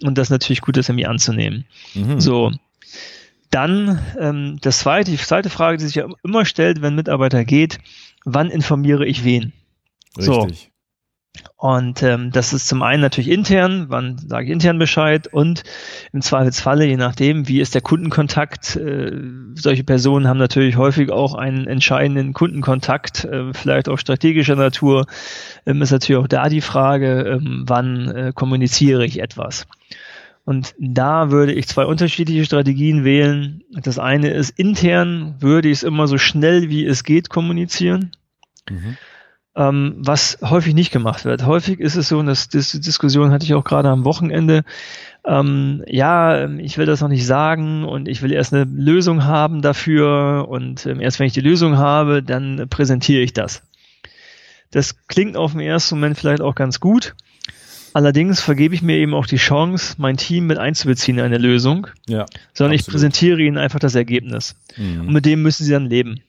und 0.04 0.18
das 0.18 0.28
ist 0.28 0.32
natürlich 0.32 0.62
gut, 0.62 0.78
das 0.78 0.90
irgendwie 0.90 1.08
anzunehmen. 1.08 1.66
Mhm. 1.94 2.20
So, 2.20 2.52
dann 3.56 4.00
ähm, 4.20 4.58
das 4.62 4.80
zweite, 4.80 5.12
die 5.12 5.18
zweite 5.18 5.50
Frage, 5.50 5.78
die 5.78 5.86
sich 5.86 5.96
ja 5.96 6.08
immer 6.24 6.44
stellt, 6.44 6.82
wenn 6.82 6.94
ein 6.94 6.98
Mitarbeiter 6.98 7.46
geht, 7.46 7.80
wann 8.26 8.50
informiere 8.50 9.06
ich 9.06 9.24
wen? 9.24 9.54
Richtig. 10.18 10.26
So. 10.26 10.48
Und 11.58 12.04
ähm, 12.04 12.32
das 12.32 12.54
ist 12.54 12.68
zum 12.68 12.82
einen 12.82 13.02
natürlich 13.02 13.30
intern, 13.30 13.86
wann 13.88 14.18
sage 14.18 14.46
ich 14.46 14.52
intern 14.52 14.78
Bescheid 14.78 15.28
und 15.28 15.64
im 16.12 16.22
Zweifelsfalle, 16.22 16.86
je 16.86 16.98
nachdem, 16.98 17.48
wie 17.48 17.62
ist 17.62 17.74
der 17.74 17.82
Kundenkontakt, 17.82 18.76
äh, 18.76 19.12
solche 19.56 19.84
Personen 19.84 20.28
haben 20.28 20.38
natürlich 20.38 20.78
häufig 20.78 21.12
auch 21.12 21.34
einen 21.34 21.68
entscheidenden 21.68 22.34
Kundenkontakt, 22.34 23.26
äh, 23.26 23.54
vielleicht 23.54 23.90
auch 23.90 23.98
strategischer 23.98 24.56
Natur, 24.56 25.08
ähm, 25.66 25.82
ist 25.82 25.92
natürlich 25.92 26.22
auch 26.22 26.28
da 26.28 26.50
die 26.50 26.62
Frage, 26.62 27.22
ähm, 27.22 27.64
wann 27.66 28.10
äh, 28.10 28.32
kommuniziere 28.34 29.06
ich 29.06 29.20
etwas. 29.20 29.66
Und 30.46 30.76
da 30.80 31.32
würde 31.32 31.54
ich 31.54 31.68
zwei 31.68 31.86
unterschiedliche 31.86 32.46
Strategien 32.46 33.04
wählen. 33.04 33.64
Das 33.72 34.00
eine 34.00 34.30
ist 34.30 34.52
intern 34.52 35.36
würde 35.40 35.70
ich 35.70 35.80
es 35.80 35.84
immer 35.84 36.08
so 36.08 36.18
schnell 36.18 36.70
wie 36.70 36.86
es 36.86 37.04
geht 37.04 37.30
kommunizieren. 37.30 38.12
Mhm 38.70 38.98
ähm, 39.56 39.96
was 39.98 40.38
häufig 40.42 40.74
nicht 40.74 40.92
gemacht 40.92 41.26
wird. 41.26 41.46
Häufig 41.46 41.80
ist 41.80 41.96
es 41.96 42.10
so, 42.10 42.20
und 42.20 42.26
das, 42.26 42.50
das 42.50 42.72
Diskussion 42.72 43.32
hatte 43.32 43.46
ich 43.46 43.54
auch 43.54 43.64
gerade 43.64 43.90
am 43.90 44.04
Wochenende, 44.06 44.64
ähm, 45.26 45.84
ja, 45.88 46.48
ich 46.60 46.78
will 46.78 46.86
das 46.86 47.02
noch 47.02 47.08
nicht 47.08 47.26
sagen 47.26 47.84
und 47.86 48.08
ich 48.08 48.22
will 48.22 48.32
erst 48.32 48.54
eine 48.54 48.66
Lösung 48.66 49.24
haben 49.24 49.62
dafür 49.62 50.48
und 50.50 50.86
ähm, 50.86 51.00
erst 51.00 51.20
wenn 51.20 51.28
ich 51.28 51.34
die 51.34 51.42
Lösung 51.42 51.78
habe, 51.78 52.22
dann 52.22 52.68
präsentiere 52.70 53.24
ich 53.24 53.34
das. 53.34 53.64
Das 54.72 55.08
klingt 55.08 55.38
auf 55.38 55.54
den 55.54 55.62
ersten 55.62 55.96
Moment 55.96 56.18
vielleicht 56.18 56.42
auch 56.42 56.54
ganz 56.54 56.80
gut. 56.80 57.16
Allerdings 57.96 58.42
vergebe 58.42 58.76
ich 58.76 58.82
mir 58.82 58.98
eben 58.98 59.14
auch 59.14 59.26
die 59.26 59.38
Chance, 59.38 59.96
mein 60.00 60.18
Team 60.18 60.48
mit 60.48 60.58
einzubeziehen 60.58 61.18
in 61.18 61.24
eine 61.24 61.38
Lösung, 61.38 61.88
ja, 62.10 62.26
sondern 62.54 62.74
absolut. 62.74 62.80
ich 62.82 62.88
präsentiere 62.88 63.42
ihnen 63.42 63.58
einfach 63.58 63.80
das 63.80 63.96
Ergebnis. 63.96 64.58
Mhm. 64.76 65.08
Und 65.08 65.14
mit 65.14 65.26
dem 65.26 65.42
müssen 65.42 65.64
sie 65.64 65.72
dann 65.72 65.86
leben. 65.86 66.20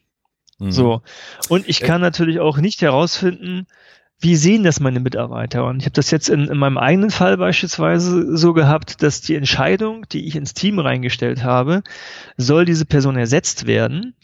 Mhm. 0.60 0.70
So. 0.70 1.02
Und 1.48 1.68
ich 1.68 1.80
kann 1.80 2.00
natürlich 2.00 2.38
auch 2.38 2.58
nicht 2.58 2.82
herausfinden, 2.82 3.66
wie 4.20 4.36
sehen 4.36 4.62
das 4.62 4.78
meine 4.78 5.00
Mitarbeiter? 5.00 5.64
Und 5.64 5.78
ich 5.78 5.86
habe 5.86 5.94
das 5.94 6.12
jetzt 6.12 6.28
in, 6.28 6.46
in, 6.46 6.56
meinem 6.56 6.78
eigenen 6.78 7.10
Fall 7.10 7.36
beispielsweise 7.36 8.36
so 8.36 8.52
gehabt, 8.52 9.02
dass 9.02 9.20
die 9.22 9.34
Entscheidung, 9.34 10.06
die 10.12 10.24
ich 10.24 10.36
ins 10.36 10.54
Team 10.54 10.78
reingestellt 10.78 11.42
habe, 11.42 11.82
soll 12.36 12.64
diese 12.64 12.84
Person 12.84 13.16
ersetzt 13.16 13.66
werden 13.66 14.14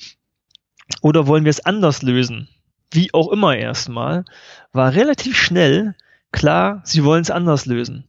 oder 1.00 1.26
wollen 1.26 1.42
wir 1.42 1.50
es 1.50 1.66
anders 1.66 2.02
lösen? 2.02 2.46
Wie 2.92 3.12
auch 3.12 3.32
immer 3.32 3.56
erstmal, 3.56 4.26
war 4.72 4.94
relativ 4.94 5.36
schnell 5.36 5.96
klar, 6.32 6.80
sie 6.84 7.04
wollen 7.04 7.22
es 7.22 7.30
anders 7.30 7.66
lösen. 7.66 8.04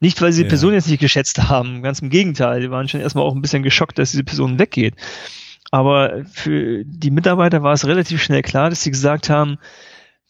Nicht, 0.00 0.20
weil 0.22 0.32
sie 0.32 0.42
die 0.42 0.46
ja. 0.46 0.50
Person 0.50 0.72
jetzt 0.72 0.88
nicht 0.88 1.00
geschätzt 1.00 1.38
haben, 1.48 1.82
ganz 1.82 2.00
im 2.00 2.08
Gegenteil, 2.08 2.60
die 2.60 2.70
waren 2.70 2.88
schon 2.88 3.00
erstmal 3.00 3.24
auch 3.24 3.34
ein 3.34 3.42
bisschen 3.42 3.62
geschockt, 3.62 3.98
dass 3.98 4.12
diese 4.12 4.24
Person 4.24 4.58
weggeht. 4.58 4.94
Aber 5.70 6.24
für 6.32 6.84
die 6.84 7.10
Mitarbeiter 7.10 7.62
war 7.62 7.74
es 7.74 7.86
relativ 7.86 8.22
schnell 8.22 8.42
klar, 8.42 8.70
dass 8.70 8.82
sie 8.82 8.90
gesagt 8.90 9.28
haben, 9.28 9.58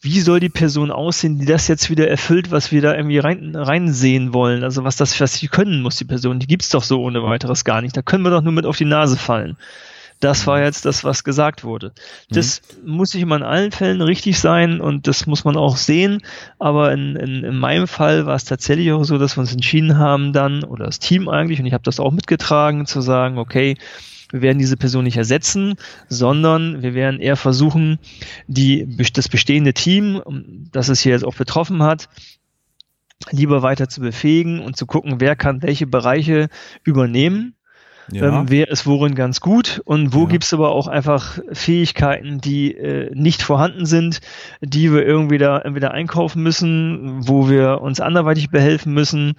wie 0.01 0.19
soll 0.19 0.39
die 0.39 0.49
Person 0.49 0.91
aussehen, 0.91 1.39
die 1.39 1.45
das 1.45 1.67
jetzt 1.67 1.89
wieder 1.89 2.07
erfüllt, 2.07 2.51
was 2.51 2.71
wir 2.71 2.81
da 2.81 2.95
irgendwie 2.95 3.19
rein, 3.19 3.55
reinsehen 3.55 4.33
wollen? 4.33 4.63
Also 4.63 4.83
was 4.83 4.97
das, 4.97 5.19
was 5.21 5.35
sie 5.35 5.47
können 5.47 5.81
muss, 5.81 5.97
die 5.97 6.05
Person, 6.05 6.39
die 6.39 6.47
gibt's 6.47 6.69
doch 6.69 6.83
so 6.83 7.01
ohne 7.01 7.23
weiteres 7.23 7.63
gar 7.63 7.81
nicht. 7.81 7.95
Da 7.95 8.01
können 8.01 8.23
wir 8.23 8.31
doch 8.31 8.41
nur 8.41 8.51
mit 8.51 8.65
auf 8.65 8.77
die 8.77 8.85
Nase 8.85 9.15
fallen. 9.15 9.57
Das 10.21 10.45
war 10.45 10.61
jetzt 10.61 10.85
das, 10.85 11.03
was 11.03 11.23
gesagt 11.23 11.63
wurde. 11.63 11.93
Das 12.29 12.61
mhm. 12.83 12.91
muss 12.91 13.13
nicht 13.13 13.23
immer 13.23 13.35
in 13.35 13.43
allen 13.43 13.71
Fällen 13.71 14.01
richtig 14.01 14.39
sein 14.39 14.79
und 14.79 15.07
das 15.07 15.25
muss 15.25 15.43
man 15.43 15.57
auch 15.57 15.77
sehen. 15.77 16.21
Aber 16.59 16.93
in, 16.93 17.15
in, 17.15 17.43
in 17.43 17.57
meinem 17.57 17.87
Fall 17.87 18.27
war 18.27 18.35
es 18.35 18.45
tatsächlich 18.45 18.91
auch 18.91 19.03
so, 19.03 19.17
dass 19.17 19.35
wir 19.35 19.41
uns 19.41 19.51
entschieden 19.51 19.97
haben 19.97 20.31
dann, 20.31 20.63
oder 20.63 20.85
das 20.85 20.99
Team 20.99 21.27
eigentlich, 21.27 21.59
und 21.59 21.65
ich 21.65 21.73
habe 21.73 21.83
das 21.83 21.99
auch 21.99 22.11
mitgetragen, 22.11 22.85
zu 22.85 23.01
sagen, 23.01 23.39
okay, 23.39 23.77
wir 24.29 24.43
werden 24.43 24.59
diese 24.59 24.77
Person 24.77 25.03
nicht 25.03 25.17
ersetzen, 25.17 25.73
sondern 26.07 26.83
wir 26.83 26.93
werden 26.93 27.19
eher 27.19 27.35
versuchen, 27.35 27.97
die, 28.47 28.87
das 29.13 29.27
bestehende 29.27 29.73
Team, 29.73 30.21
das 30.71 30.87
es 30.87 31.01
hier 31.01 31.13
jetzt 31.13 31.25
auch 31.25 31.35
betroffen 31.35 31.81
hat, 31.81 32.09
lieber 33.31 33.63
weiter 33.63 33.89
zu 33.89 34.01
befähigen 34.01 34.59
und 34.59 34.77
zu 34.77 34.85
gucken, 34.85 35.15
wer 35.19 35.35
kann 35.35 35.63
welche 35.63 35.87
Bereiche 35.87 36.47
übernehmen 36.83 37.55
ja. 38.11 38.41
ähm, 38.41 38.45
wer 38.49 38.69
ist 38.69 38.85
worin 38.85 39.15
ganz 39.15 39.39
gut 39.41 39.81
und 39.85 40.13
wo 40.13 40.21
ja. 40.23 40.29
gibt 40.29 40.43
es 40.43 40.53
aber 40.53 40.71
auch 40.71 40.87
einfach 40.87 41.39
Fähigkeiten, 41.51 42.39
die 42.41 42.75
äh, 42.75 43.11
nicht 43.13 43.41
vorhanden 43.41 43.85
sind, 43.85 44.21
die 44.61 44.91
wir 44.93 45.05
irgendwie 45.05 45.37
da 45.37 45.59
entweder 45.59 45.91
einkaufen 45.91 46.43
müssen, 46.43 47.27
wo 47.27 47.49
wir 47.49 47.81
uns 47.81 47.99
anderweitig 47.99 48.49
behelfen 48.49 48.93
müssen 48.93 49.33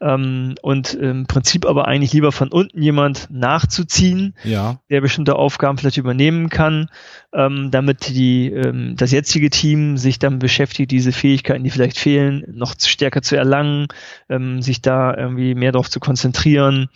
ähm, 0.00 0.54
und 0.62 0.94
im 0.94 1.26
Prinzip 1.26 1.66
aber 1.66 1.86
eigentlich 1.86 2.12
lieber 2.12 2.32
von 2.32 2.48
unten 2.48 2.82
jemand 2.82 3.28
nachzuziehen, 3.30 4.34
ja. 4.44 4.80
der 4.90 5.00
bestimmte 5.00 5.36
Aufgaben 5.36 5.78
vielleicht 5.78 5.98
übernehmen 5.98 6.48
kann, 6.48 6.88
ähm, 7.32 7.70
damit 7.70 8.08
die, 8.08 8.50
ähm, 8.50 8.94
das 8.96 9.12
jetzige 9.12 9.50
Team 9.50 9.96
sich 9.96 10.18
dann 10.18 10.38
beschäftigt, 10.38 10.90
diese 10.90 11.12
Fähigkeiten, 11.12 11.64
die 11.64 11.70
vielleicht 11.70 11.98
fehlen, 11.98 12.44
noch 12.52 12.74
stärker 12.78 13.22
zu 13.22 13.36
erlangen, 13.36 13.88
ähm, 14.28 14.62
sich 14.62 14.80
da 14.82 15.14
irgendwie 15.14 15.54
mehr 15.54 15.72
darauf 15.72 15.90
zu 15.90 16.00
konzentrieren 16.00 16.88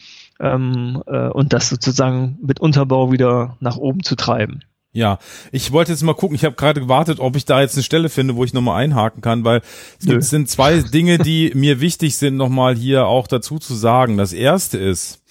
ähm, 0.42 1.02
äh, 1.06 1.28
und 1.28 1.52
das 1.52 1.68
sozusagen 1.68 2.38
mit 2.42 2.60
Unterbau 2.60 3.12
wieder 3.12 3.56
nach 3.60 3.76
oben 3.76 4.02
zu 4.02 4.16
treiben. 4.16 4.62
Ja, 4.94 5.18
ich 5.52 5.72
wollte 5.72 5.90
jetzt 5.90 6.02
mal 6.02 6.14
gucken, 6.14 6.34
ich 6.34 6.44
habe 6.44 6.54
gerade 6.54 6.80
gewartet, 6.80 7.18
ob 7.18 7.34
ich 7.34 7.46
da 7.46 7.62
jetzt 7.62 7.76
eine 7.76 7.82
Stelle 7.82 8.10
finde, 8.10 8.36
wo 8.36 8.44
ich 8.44 8.52
nochmal 8.52 8.82
einhaken 8.82 9.22
kann, 9.22 9.42
weil 9.42 9.62
es 9.98 10.06
gibt, 10.06 10.22
sind 10.24 10.50
zwei 10.50 10.80
Dinge, 10.92 11.16
die 11.16 11.50
mir 11.54 11.80
wichtig 11.80 12.16
sind, 12.16 12.36
nochmal 12.36 12.74
hier 12.76 13.06
auch 13.06 13.26
dazu 13.26 13.58
zu 13.58 13.74
sagen. 13.74 14.18
Das 14.18 14.34
erste 14.34 14.76
ist, 14.76 15.22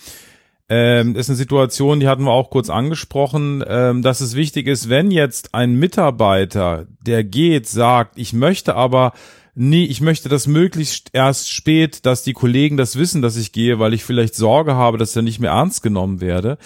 ähm, 0.67 1.15
ist 1.15 1.29
eine 1.29 1.35
Situation, 1.35 1.99
die 1.99 2.07
hatten 2.07 2.23
wir 2.23 2.31
auch 2.31 2.49
kurz 2.49 2.71
angesprochen, 2.71 3.63
ähm, 3.67 4.01
dass 4.01 4.21
es 4.21 4.35
wichtig 4.35 4.67
ist, 4.67 4.89
wenn 4.89 5.11
jetzt 5.11 5.53
ein 5.53 5.75
Mitarbeiter, 5.75 6.87
der 7.05 7.23
geht, 7.23 7.67
sagt, 7.67 8.17
ich 8.17 8.33
möchte 8.33 8.73
aber 8.73 9.13
nee, 9.53 9.85
ich 9.85 10.01
möchte 10.01 10.29
das 10.29 10.47
möglichst 10.47 11.09
erst 11.13 11.51
spät, 11.51 12.05
dass 12.05 12.23
die 12.23 12.33
Kollegen 12.33 12.77
das 12.77 12.97
wissen, 12.97 13.21
dass 13.21 13.37
ich 13.37 13.51
gehe, 13.51 13.79
weil 13.79 13.93
ich 13.93 14.03
vielleicht 14.03 14.35
Sorge 14.35 14.75
habe, 14.75 14.97
dass 14.97 15.15
er 15.15 15.21
nicht 15.21 15.39
mehr 15.39 15.51
ernst 15.51 15.83
genommen 15.83 16.21
werde. 16.21 16.57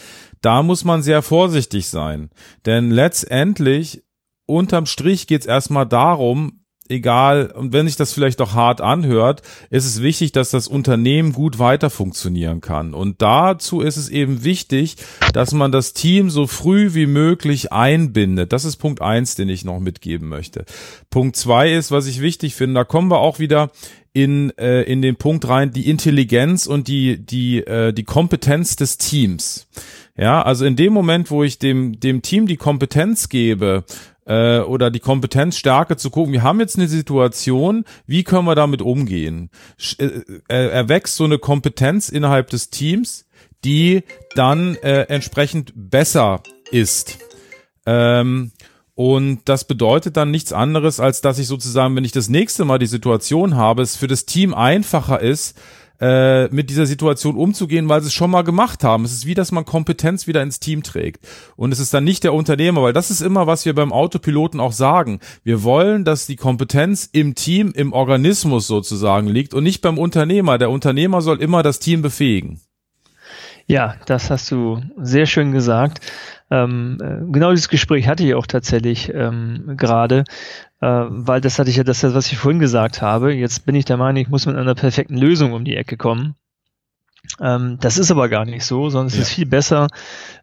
Da 0.42 0.64
muss 0.64 0.84
man 0.84 1.04
sehr 1.04 1.22
vorsichtig 1.22 1.88
sein. 1.88 2.30
Denn 2.66 2.92
letztendlich, 2.92 4.04
unterm 4.46 4.86
Strich 4.86 5.28
geht 5.28 5.42
es 5.42 5.48
erstmal 5.48 5.88
darum, 5.88 6.65
egal, 6.90 7.48
und 7.48 7.74
wenn 7.74 7.88
sich 7.88 7.96
das 7.96 8.14
vielleicht 8.14 8.42
auch 8.42 8.54
hart 8.54 8.82
anhört, 8.82 9.42
ist 9.70 9.86
es 9.86 10.02
wichtig, 10.02 10.32
dass 10.32 10.52
das 10.52 10.68
Unternehmen 10.68 11.34
gut 11.34 11.60
weiter 11.60 11.90
funktionieren 11.90 12.62
kann. 12.62 12.94
Und 12.94 13.22
dazu 13.22 13.82
ist 13.82 13.98
es 13.98 14.10
eben 14.10 14.44
wichtig, 14.44 14.98
dass 15.34 15.52
man 15.52 15.72
das 15.72 15.94
Team 15.94 16.30
so 16.30 16.48
früh 16.48 16.94
wie 16.94 17.08
möglich 17.08 17.72
einbindet. 17.72 18.54
Das 18.54 18.66
ist 18.66 18.78
Punkt 18.78 19.02
eins, 19.02 19.36
den 19.36 19.50
ich 19.50 19.66
noch 19.66 19.80
mitgeben 19.80 20.30
möchte. 20.30 20.66
Punkt 21.10 21.36
zwei 21.36 21.74
ist, 21.74 21.92
was 21.92 22.08
ich 22.08 22.22
wichtig 22.22 22.56
finde, 22.56 22.76
da 22.76 22.84
kommen 22.84 23.10
wir 23.10 23.20
auch 23.20 23.40
wieder 23.40 23.72
in, 24.14 24.58
äh, 24.58 24.84
in 24.84 25.02
den 25.02 25.18
Punkt 25.18 25.48
rein, 25.48 25.72
die 25.72 25.90
Intelligenz 25.90 26.68
und 26.68 26.88
die, 26.88 27.18
die, 27.18 27.60
äh, 27.60 27.92
die 27.92 28.06
Kompetenz 28.06 28.78
des 28.78 28.98
Teams. 28.98 29.68
Ja, 30.18 30.42
also 30.42 30.64
in 30.64 30.78
dem 30.78 30.94
Moment, 30.94 31.30
wo 31.30 31.44
ich 31.44 31.60
dem, 31.60 32.00
dem 32.00 32.22
Team 32.22 32.48
die 32.48 32.56
Kompetenz 32.56 33.28
gebe, 33.28 33.84
äh, 34.26 34.60
oder 34.60 34.92
die 34.92 35.00
Kompetenzstärke 35.00 35.98
zu 35.98 36.10
gucken, 36.10 36.34
wir 36.34 36.44
haben 36.44 36.60
jetzt 36.60 36.78
eine 36.78 36.88
Situation, 36.88 37.86
wie 38.06 38.24
können 38.24 38.46
wir 38.46 38.56
damit 38.56 38.82
umgehen? 38.82 39.50
Äh, 39.98 40.06
äh, 40.50 40.68
erwächst 40.70 41.16
so 41.16 41.24
eine 41.24 41.40
Kompetenz 41.40 42.10
innerhalb 42.10 42.50
des 42.50 42.70
Teams, 42.70 43.26
die 43.64 44.04
dann 44.36 44.76
äh, 44.76 45.04
entsprechend 45.04 45.74
besser 45.76 46.42
ist. 46.72 47.20
Ähm, 47.86 48.52
und 48.96 49.42
das 49.46 49.66
bedeutet 49.66 50.16
dann 50.16 50.32
nichts 50.32 50.54
anderes, 50.54 51.00
als 51.02 51.20
dass 51.20 51.38
ich 51.38 51.48
sozusagen, 51.48 51.96
wenn 51.96 52.06
ich 52.06 52.14
das 52.14 52.30
nächste 52.30 52.64
Mal 52.64 52.80
die 52.80 52.86
Situation 52.86 53.56
habe, 53.56 53.82
es 53.82 53.98
für 53.98 54.08
das 54.08 54.26
Team 54.26 54.54
einfacher 54.54 55.20
ist, 55.20 55.60
äh, 56.00 56.48
mit 56.48 56.70
dieser 56.70 56.86
Situation 56.86 57.36
umzugehen, 57.36 57.90
weil 57.90 58.02
sie 58.02 58.08
es 58.08 58.14
schon 58.14 58.32
mal 58.32 58.44
gemacht 58.44 58.84
haben. 58.84 59.06
Es 59.06 59.14
ist 59.14 59.26
wie, 59.26 59.34
dass 59.34 59.52
man 59.52 59.66
Kompetenz 59.66 60.28
wieder 60.28 60.42
ins 60.42 60.60
Team 60.60 60.84
trägt. 60.84 61.26
Und 61.56 61.72
es 61.72 61.80
ist 61.80 61.94
dann 61.94 62.04
nicht 62.04 62.24
der 62.24 62.34
Unternehmer, 62.34 62.84
weil 62.84 62.94
das 62.94 63.12
ist 63.12 63.22
immer, 63.22 63.48
was 63.48 63.66
wir 63.66 63.76
beim 63.76 63.94
Autopiloten 63.94 64.60
auch 64.60 64.74
sagen. 64.74 65.20
Wir 65.44 65.64
wollen, 65.64 66.06
dass 66.06 66.26
die 66.26 66.36
Kompetenz 66.36 67.10
im 67.12 67.36
Team, 67.36 67.72
im 67.76 67.94
Organismus 67.94 68.68
sozusagen 68.68 69.28
liegt 69.28 69.54
und 69.54 69.64
nicht 69.64 69.82
beim 69.82 69.98
Unternehmer. 69.98 70.58
Der 70.58 70.70
Unternehmer 70.70 71.22
soll 71.22 71.42
immer 71.42 71.64
das 71.64 71.80
Team 71.80 72.02
befähigen. 72.02 72.60
Ja, 73.68 73.96
das 74.06 74.30
hast 74.30 74.52
du 74.52 74.82
sehr 74.98 75.26
schön 75.26 75.52
gesagt. 75.52 76.00
Ähm, 76.52 76.98
äh, 77.02 77.32
genau 77.32 77.52
dieses 77.52 77.70
Gespräch 77.70 78.08
hatte 78.08 78.24
ich 78.24 78.36
auch 78.36 78.46
tatsächlich 78.46 79.12
ähm, 79.14 79.74
gerade, 79.78 80.24
äh, 80.82 80.88
weil 80.88 81.42
das 81.42 81.58
hatte 81.58 81.70
ich 81.70 81.78
ja 81.78 81.84
das, 81.84 82.04
was 82.04 82.32
ich 82.32 82.38
vorhin 82.38 82.60
gesagt 82.60 83.02
habe. 83.02 83.34
Jetzt 83.34 83.66
bin 83.66 83.76
ich 83.76 83.86
der 83.86 83.98
Meinung, 83.98 84.22
ich 84.22 84.30
muss 84.30 84.46
mit 84.46 84.56
einer 84.56 84.76
perfekten 84.76 85.18
Lösung 85.18 85.54
um 85.54 85.66
die 85.66 85.76
Ecke 85.76 85.98
kommen. 85.98 86.36
Ähm, 87.42 87.78
das 87.82 87.98
ist 87.98 88.12
aber 88.12 88.30
gar 88.30 88.46
nicht 88.46 88.64
so, 88.66 88.90
sondern 88.90 89.08
es 89.08 89.16
ja. 89.16 89.22
ist 89.22 89.32
viel 89.32 89.46
besser, 89.46 89.88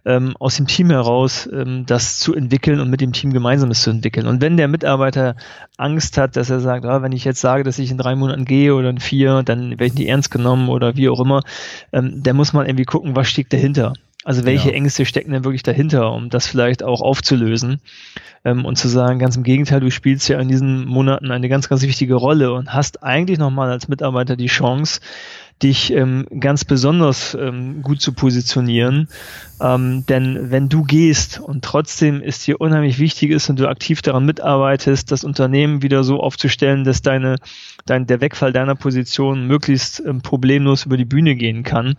ähm, 0.05 0.35
aus 0.39 0.57
dem 0.57 0.67
Team 0.67 0.91
heraus 0.91 1.49
ähm, 1.53 1.85
das 1.87 2.19
zu 2.19 2.35
entwickeln 2.35 2.81
und 2.81 2.91
mit 2.91 3.01
dem 3.01 3.13
Team 3.13 3.33
gemeinsam 3.33 3.69
das 3.69 3.83
zu 3.83 3.91
entwickeln. 3.91 4.27
Und 4.27 4.41
wenn 4.41 4.57
der 4.57 4.69
Mitarbeiter 4.69 5.37
Angst 5.77 6.19
hat, 6.19 6.37
dass 6.37 6.51
er 6.51 6.61
sagt, 6.61 6.85
ah, 6.85 7.03
wenn 7.03 7.13
ich 7.13 7.25
jetzt 7.25 7.41
sage, 7.41 7.65
dass 7.65 7.79
ich 7.79 7.91
in 7.91 7.99
drei 7.99 8.15
Monaten 8.15 8.45
gehe 8.45 8.75
oder 8.75 8.91
in 8.91 9.01
vier, 9.01 9.43
dann 9.43 9.71
werde 9.71 9.87
ich 9.87 9.95
nicht 9.95 10.09
ernst 10.09 10.31
genommen 10.31 10.69
oder 10.69 10.97
wie 10.97 11.09
auch 11.09 11.21
immer, 11.21 11.43
ähm, 11.93 12.23
dann 12.23 12.37
muss 12.37 12.53
man 12.53 12.67
irgendwie 12.67 12.85
gucken, 12.85 13.17
was 13.17 13.29
steckt 13.29 13.53
dahinter. 13.53 13.93
Also 14.25 14.45
welche 14.45 14.69
ja. 14.69 14.75
Ängste 14.75 15.05
stecken 15.05 15.33
denn 15.33 15.45
wirklich 15.45 15.65
dahinter, 15.65 16.13
um 16.13 16.31
das 16.31 16.47
vielleicht 16.47 16.85
auch 16.85 17.01
aufzulösen 17.01 17.81
ähm, 18.45 18.65
und 18.65 18.77
zu 18.77 18.89
sagen, 18.89 19.19
ganz 19.19 19.37
im 19.37 19.43
Gegenteil, 19.43 19.81
du 19.81 19.91
spielst 19.91 20.29
ja 20.29 20.39
in 20.39 20.49
diesen 20.49 20.87
Monaten 20.87 21.33
eine 21.33 21.49
ganz, 21.49 21.69
ganz 21.69 21.83
wichtige 21.83 22.15
Rolle 22.15 22.53
und 22.53 22.73
hast 22.73 23.03
eigentlich 23.03 23.39
nochmal 23.39 23.71
als 23.71 23.89
Mitarbeiter 23.89 24.37
die 24.37 24.47
Chance, 24.47 25.01
dich 25.63 25.93
ähm, 25.93 26.27
ganz 26.41 26.65
besonders 26.65 27.35
ähm, 27.35 27.83
gut 27.83 28.01
zu 28.01 28.13
positionieren. 28.13 29.09
Ähm, 29.61 30.05
denn 30.07 30.51
wenn 30.51 30.69
du 30.69 30.83
gehst 30.83 31.39
und 31.39 31.65
trotzdem 31.65 32.21
ist 32.21 32.47
dir 32.47 32.61
unheimlich 32.61 32.99
wichtig 32.99 33.31
ist 33.31 33.49
und 33.49 33.59
du 33.61 33.69
aktiv 33.69 34.03
daran 34.03 34.25
mitarbeitest, 34.25 35.13
das 35.13 35.25
Unternehmen 35.25 35.83
wieder 35.83 36.03
so 36.05 36.21
aufzustellen, 36.21 36.85
dass 36.85 37.03
deine, 37.03 37.37
dein, 37.87 38.07
der 38.07 38.21
Wegfall 38.21 38.53
deiner 38.53 38.75
Position 38.75 39.47
möglichst 39.47 40.03
ähm, 40.05 40.21
problemlos 40.21 40.87
über 40.87 40.97
die 40.97 41.05
Bühne 41.05 41.37
gehen 41.37 41.63
kann, 41.63 41.97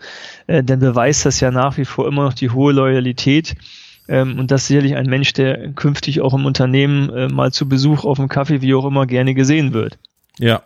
äh, 0.48 0.64
dann 0.64 0.80
beweist 0.80 1.26
das 1.26 1.40
ja 1.40 1.52
nach 1.52 1.78
wie 1.78 1.86
vor 1.86 2.08
immer 2.08 2.26
noch 2.26 2.34
die 2.34 2.50
hohe 2.50 2.74
Loyalität. 2.74 3.56
Ähm, 4.10 4.38
und 4.38 4.52
das 4.52 4.64
ist 4.64 4.68
sicherlich 4.68 4.96
ein 4.96 5.08
Mensch, 5.08 5.34
der 5.34 5.72
künftig 5.74 6.22
auch 6.22 6.34
im 6.34 6.46
Unternehmen 6.46 7.10
äh, 7.10 7.28
mal 7.30 7.52
zu 7.52 7.70
Besuch 7.70 8.04
auf 8.04 8.18
dem 8.18 8.28
Kaffee, 8.28 8.62
wie 8.62 8.74
auch 8.74 8.86
immer, 8.86 9.06
gerne 9.06 9.34
gesehen 9.34 9.74
wird. 9.74 9.98
Ja, 10.40 10.64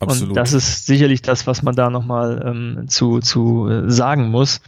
Absolut. 0.00 0.30
Und 0.30 0.36
das 0.36 0.52
ist 0.52 0.86
sicherlich 0.86 1.22
das, 1.22 1.46
was 1.46 1.62
man 1.62 1.74
da 1.74 1.90
nochmal 1.90 2.42
ähm, 2.44 2.88
zu, 2.88 3.20
zu 3.20 3.68
äh, 3.68 3.90
sagen 3.90 4.30
muss. 4.30 4.60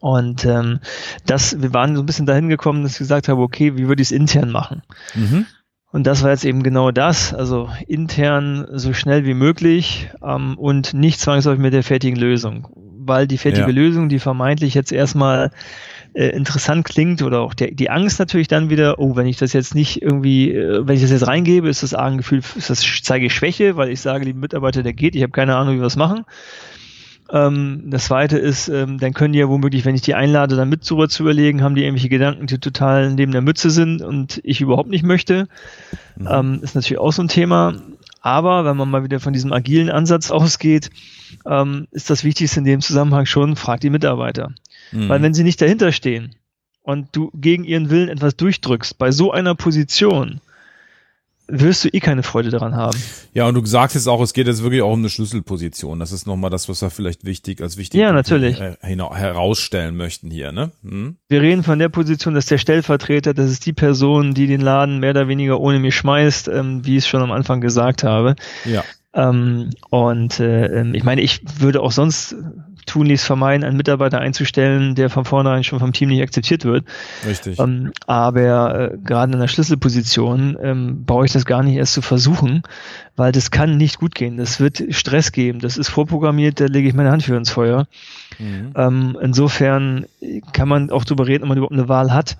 Und 0.00 0.44
ähm, 0.44 0.80
das, 1.26 1.60
wir 1.60 1.74
waren 1.74 1.96
so 1.96 2.02
ein 2.02 2.06
bisschen 2.06 2.26
dahin 2.26 2.48
gekommen, 2.48 2.82
dass 2.82 2.92
ich 2.92 2.98
gesagt 2.98 3.28
habe, 3.28 3.42
okay, 3.42 3.76
wie 3.76 3.88
würde 3.88 4.02
ich 4.02 4.08
es 4.08 4.12
intern 4.12 4.50
machen? 4.50 4.82
Mhm. 5.14 5.46
Und 5.90 6.06
das 6.06 6.22
war 6.22 6.30
jetzt 6.30 6.44
eben 6.44 6.62
genau 6.62 6.90
das, 6.90 7.32
also 7.32 7.68
intern 7.86 8.66
so 8.72 8.92
schnell 8.92 9.24
wie 9.24 9.34
möglich 9.34 10.10
ähm, 10.24 10.58
und 10.58 10.92
nicht 10.92 11.20
zwangsläufig 11.20 11.60
mit 11.60 11.72
der 11.72 11.84
fertigen 11.84 12.18
Lösung. 12.18 12.68
Weil 13.06 13.26
die 13.26 13.38
fertige 13.38 13.66
ja. 13.66 13.72
Lösung, 13.72 14.08
die 14.08 14.18
vermeintlich 14.18 14.74
jetzt 14.74 14.90
erstmal 14.90 15.50
äh, 16.14 16.28
interessant 16.28 16.84
klingt 16.84 17.22
oder 17.22 17.40
auch 17.40 17.54
der, 17.54 17.72
die 17.72 17.90
Angst 17.90 18.18
natürlich 18.18 18.48
dann 18.48 18.70
wieder, 18.70 18.98
oh, 18.98 19.16
wenn 19.16 19.26
ich 19.26 19.36
das 19.36 19.52
jetzt 19.52 19.74
nicht 19.74 20.00
irgendwie, 20.00 20.52
äh, 20.52 20.86
wenn 20.86 20.94
ich 20.96 21.02
das 21.02 21.10
jetzt 21.10 21.26
reingebe, 21.26 21.68
ist 21.68 21.82
das 21.82 21.92
ein 21.92 22.18
Gefühl, 22.18 22.40
ist 22.56 22.70
das 22.70 22.84
zeige 23.02 23.26
ich 23.26 23.34
Schwäche, 23.34 23.76
weil 23.76 23.90
ich 23.90 24.00
sage, 24.00 24.24
liebe 24.24 24.38
Mitarbeiter, 24.38 24.82
der 24.82 24.92
geht, 24.92 25.16
ich 25.16 25.22
habe 25.22 25.32
keine 25.32 25.56
Ahnung, 25.56 25.74
wie 25.74 25.80
wir 25.80 25.86
es 25.86 25.96
machen. 25.96 26.24
Ähm, 27.32 27.82
das 27.86 28.04
zweite 28.04 28.38
ist, 28.38 28.68
ähm, 28.68 28.98
dann 28.98 29.12
können 29.12 29.32
die 29.32 29.40
ja 29.40 29.48
womöglich, 29.48 29.84
wenn 29.84 29.94
ich 29.94 30.02
die 30.02 30.14
einlade, 30.14 30.56
dann 30.56 30.68
mit 30.68 30.84
zu 30.84 30.94
überlegen, 31.20 31.62
haben 31.62 31.74
die 31.74 31.82
irgendwelche 31.82 32.08
Gedanken, 32.08 32.46
die 32.46 32.58
total 32.58 33.12
neben 33.12 33.32
der 33.32 33.40
Mütze 33.40 33.70
sind 33.70 34.02
und 34.02 34.40
ich 34.44 34.60
überhaupt 34.60 34.90
nicht 34.90 35.04
möchte. 35.04 35.48
Mhm. 36.16 36.28
Ähm, 36.30 36.58
ist 36.62 36.74
natürlich 36.74 37.00
auch 37.00 37.12
so 37.12 37.22
ein 37.22 37.28
Thema. 37.28 37.74
Aber 38.20 38.64
wenn 38.64 38.76
man 38.76 38.90
mal 38.90 39.04
wieder 39.04 39.20
von 39.20 39.32
diesem 39.32 39.52
agilen 39.52 39.90
Ansatz 39.90 40.30
ausgeht, 40.30 40.90
ähm, 41.44 41.88
ist 41.90 42.08
das 42.08 42.24
Wichtigste 42.24 42.60
in 42.60 42.64
dem 42.64 42.80
Zusammenhang 42.80 43.26
schon, 43.26 43.56
frag 43.56 43.80
die 43.80 43.90
Mitarbeiter. 43.90 44.52
Mhm. 44.92 45.08
Weil 45.08 45.22
wenn 45.22 45.34
sie 45.34 45.44
nicht 45.44 45.60
dahinter 45.60 45.92
stehen 45.92 46.34
und 46.82 47.08
du 47.12 47.30
gegen 47.34 47.64
ihren 47.64 47.90
Willen 47.90 48.08
etwas 48.08 48.36
durchdrückst, 48.36 48.98
bei 48.98 49.10
so 49.10 49.32
einer 49.32 49.54
Position, 49.54 50.40
wirst 51.46 51.84
du 51.84 51.88
eh 51.88 52.00
keine 52.00 52.22
Freude 52.22 52.50
daran 52.50 52.74
haben. 52.74 52.98
Ja, 53.34 53.46
und 53.46 53.54
du 53.54 53.64
sagst 53.66 53.94
jetzt 53.94 54.08
auch, 54.08 54.20
es 54.22 54.32
geht 54.32 54.46
jetzt 54.46 54.62
wirklich 54.62 54.82
auch 54.82 54.92
um 54.92 55.00
eine 55.00 55.10
Schlüsselposition. 55.10 55.98
Das 56.00 56.10
ist 56.10 56.26
nochmal 56.26 56.50
das, 56.50 56.68
was 56.68 56.80
wir 56.80 56.90
vielleicht 56.90 57.24
wichtig 57.26 57.60
als 57.60 57.76
wichtig 57.76 58.00
ja, 58.00 58.12
natürlich. 58.12 58.58
herausstellen 58.58 59.96
möchten 59.96 60.30
hier. 60.30 60.52
Ne? 60.52 60.70
Hm? 60.82 61.16
Wir 61.28 61.42
reden 61.42 61.62
von 61.62 61.78
der 61.78 61.90
Position, 61.90 62.34
dass 62.34 62.46
der 62.46 62.58
Stellvertreter, 62.58 63.34
das 63.34 63.50
ist 63.50 63.66
die 63.66 63.74
Person, 63.74 64.32
die 64.32 64.46
den 64.46 64.62
Laden 64.62 65.00
mehr 65.00 65.10
oder 65.10 65.28
weniger 65.28 65.60
ohne 65.60 65.80
mich 65.80 65.94
schmeißt, 65.96 66.48
ähm, 66.48 66.86
wie 66.86 66.96
ich 66.96 67.04
es 67.04 67.08
schon 67.08 67.22
am 67.22 67.32
Anfang 67.32 67.60
gesagt 67.60 68.04
habe. 68.04 68.36
Ja. 68.64 68.82
Ähm, 69.12 69.70
und 69.90 70.40
äh, 70.40 70.80
ähm, 70.80 70.94
ich 70.94 71.04
meine, 71.04 71.20
ich 71.20 71.42
würde 71.58 71.82
auch 71.82 71.92
sonst 71.92 72.34
tunlichst 72.86 73.26
vermeiden, 73.26 73.64
einen 73.64 73.76
Mitarbeiter 73.76 74.20
einzustellen, 74.20 74.94
der 74.94 75.10
von 75.10 75.24
vornherein 75.24 75.64
schon 75.64 75.80
vom 75.80 75.92
Team 75.92 76.08
nicht 76.08 76.22
akzeptiert 76.22 76.64
wird. 76.64 76.84
Richtig. 77.26 77.58
Ähm, 77.58 77.92
aber 78.06 78.92
äh, 78.92 78.98
gerade 79.02 79.32
in 79.32 79.38
der 79.38 79.48
Schlüsselposition 79.48 80.56
ähm, 80.62 81.04
brauche 81.04 81.24
ich 81.24 81.32
das 81.32 81.44
gar 81.44 81.62
nicht 81.62 81.76
erst 81.76 81.94
zu 81.94 82.02
versuchen, 82.02 82.62
weil 83.16 83.32
das 83.32 83.50
kann 83.50 83.76
nicht 83.76 83.98
gut 83.98 84.14
gehen. 84.14 84.36
Das 84.36 84.60
wird 84.60 84.82
Stress 84.90 85.32
geben. 85.32 85.60
Das 85.60 85.76
ist 85.76 85.88
vorprogrammiert, 85.88 86.60
da 86.60 86.66
lege 86.66 86.88
ich 86.88 86.94
meine 86.94 87.10
Hand 87.10 87.22
für 87.22 87.36
ins 87.36 87.50
Feuer. 87.50 87.86
Mhm. 88.38 88.72
Ähm, 88.76 89.18
insofern 89.20 90.06
kann 90.52 90.68
man 90.68 90.90
auch 90.90 91.04
darüber 91.04 91.26
reden, 91.26 91.44
ob 91.44 91.48
man 91.48 91.58
überhaupt 91.58 91.74
eine 91.74 91.88
Wahl 91.88 92.12
hat. 92.12 92.36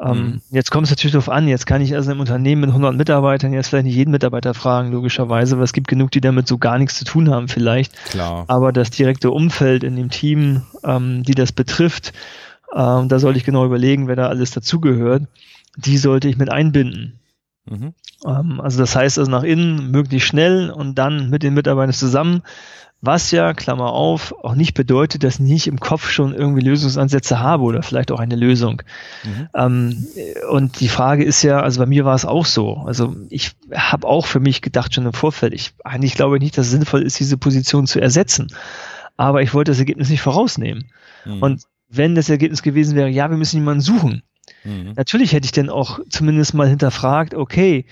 Ähm, 0.00 0.18
mhm. 0.18 0.40
Jetzt 0.50 0.70
kommt 0.70 0.84
es 0.86 0.90
natürlich 0.90 1.12
darauf 1.12 1.28
an, 1.28 1.48
jetzt 1.48 1.66
kann 1.66 1.82
ich 1.82 1.94
also 1.94 2.12
im 2.12 2.20
Unternehmen 2.20 2.60
mit 2.60 2.70
100 2.70 2.94
Mitarbeitern 2.94 3.52
jetzt 3.52 3.68
vielleicht 3.68 3.86
nicht 3.86 3.96
jeden 3.96 4.12
Mitarbeiter 4.12 4.54
fragen, 4.54 4.92
logischerweise, 4.92 5.56
weil 5.56 5.64
es 5.64 5.72
gibt 5.72 5.88
genug, 5.88 6.12
die 6.12 6.20
damit 6.20 6.46
so 6.46 6.58
gar 6.58 6.78
nichts 6.78 6.96
zu 6.98 7.04
tun 7.04 7.30
haben 7.30 7.48
vielleicht. 7.48 7.92
Klar. 8.10 8.44
Aber 8.46 8.72
das 8.72 8.90
direkte 8.90 9.30
Umfeld 9.30 9.82
in 9.82 9.96
dem 9.96 10.10
Team, 10.10 10.62
ähm, 10.84 11.24
die 11.24 11.34
das 11.34 11.50
betrifft, 11.50 12.12
ähm, 12.74 13.08
da 13.08 13.18
sollte 13.18 13.38
ich 13.38 13.44
genau 13.44 13.64
überlegen, 13.64 14.06
wer 14.06 14.16
da 14.16 14.28
alles 14.28 14.52
dazugehört, 14.52 15.24
die 15.76 15.98
sollte 15.98 16.28
ich 16.28 16.36
mit 16.36 16.50
einbinden. 16.50 17.17
Mhm. 17.68 17.94
Ähm, 18.26 18.60
also 18.60 18.78
das 18.78 18.96
heißt 18.96 19.18
also 19.18 19.30
nach 19.30 19.42
innen 19.42 19.90
möglichst 19.90 20.28
schnell 20.28 20.70
und 20.70 20.96
dann 20.96 21.30
mit 21.30 21.42
den 21.42 21.54
Mitarbeitern 21.54 21.92
zusammen 21.92 22.42
was 23.00 23.30
ja, 23.30 23.54
Klammer 23.54 23.92
auf, 23.92 24.34
auch 24.42 24.56
nicht 24.56 24.74
bedeutet, 24.74 25.22
dass 25.22 25.34
ich 25.34 25.40
nicht 25.40 25.66
im 25.68 25.78
Kopf 25.78 26.10
schon 26.10 26.34
irgendwie 26.34 26.62
Lösungsansätze 26.62 27.38
habe 27.38 27.62
oder 27.62 27.82
vielleicht 27.82 28.10
auch 28.10 28.18
eine 28.18 28.34
Lösung. 28.34 28.82
Mhm. 29.24 29.48
Ähm, 29.54 30.06
und 30.50 30.80
die 30.80 30.88
Frage 30.88 31.24
ist 31.24 31.42
ja, 31.42 31.60
also 31.60 31.78
bei 31.78 31.86
mir 31.86 32.04
war 32.04 32.16
es 32.16 32.24
auch 32.24 32.44
so. 32.44 32.78
Also 32.86 33.14
ich 33.30 33.52
habe 33.72 34.06
auch 34.06 34.26
für 34.26 34.40
mich 34.40 34.62
gedacht 34.62 34.94
schon 34.94 35.06
im 35.06 35.12
Vorfeld, 35.12 35.54
ich 35.54 35.74
eigentlich 35.84 36.14
glaube 36.14 36.40
nicht, 36.40 36.58
dass 36.58 36.66
es 36.66 36.72
sinnvoll 36.72 37.02
ist, 37.02 37.20
diese 37.20 37.36
Position 37.36 37.86
zu 37.86 38.00
ersetzen. 38.00 38.48
Aber 39.16 39.42
ich 39.42 39.54
wollte 39.54 39.70
das 39.70 39.78
Ergebnis 39.78 40.10
nicht 40.10 40.22
vorausnehmen. 40.22 40.90
Mhm. 41.24 41.42
Und 41.42 41.62
wenn 41.88 42.16
das 42.16 42.28
Ergebnis 42.28 42.62
gewesen 42.62 42.96
wäre, 42.96 43.08
ja, 43.08 43.30
wir 43.30 43.36
müssen 43.36 43.58
jemanden 43.58 43.80
suchen, 43.80 44.22
Mhm. 44.64 44.92
Natürlich 44.96 45.32
hätte 45.32 45.46
ich 45.46 45.52
dann 45.52 45.70
auch 45.70 46.00
zumindest 46.08 46.54
mal 46.54 46.68
hinterfragt, 46.68 47.34
okay, 47.34 47.84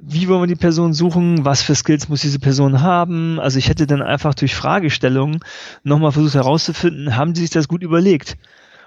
wie 0.00 0.28
wollen 0.28 0.42
wir 0.42 0.46
die 0.46 0.54
Person 0.54 0.92
suchen, 0.92 1.44
was 1.44 1.62
für 1.62 1.74
Skills 1.74 2.08
muss 2.08 2.22
diese 2.22 2.38
Person 2.38 2.80
haben. 2.80 3.38
Also 3.38 3.58
ich 3.58 3.68
hätte 3.68 3.86
dann 3.86 4.02
einfach 4.02 4.34
durch 4.34 4.54
Fragestellungen 4.54 5.40
nochmal 5.82 6.12
versucht 6.12 6.34
herauszufinden, 6.34 7.16
haben 7.16 7.34
sie 7.34 7.42
sich 7.42 7.50
das 7.50 7.68
gut 7.68 7.82
überlegt? 7.82 8.36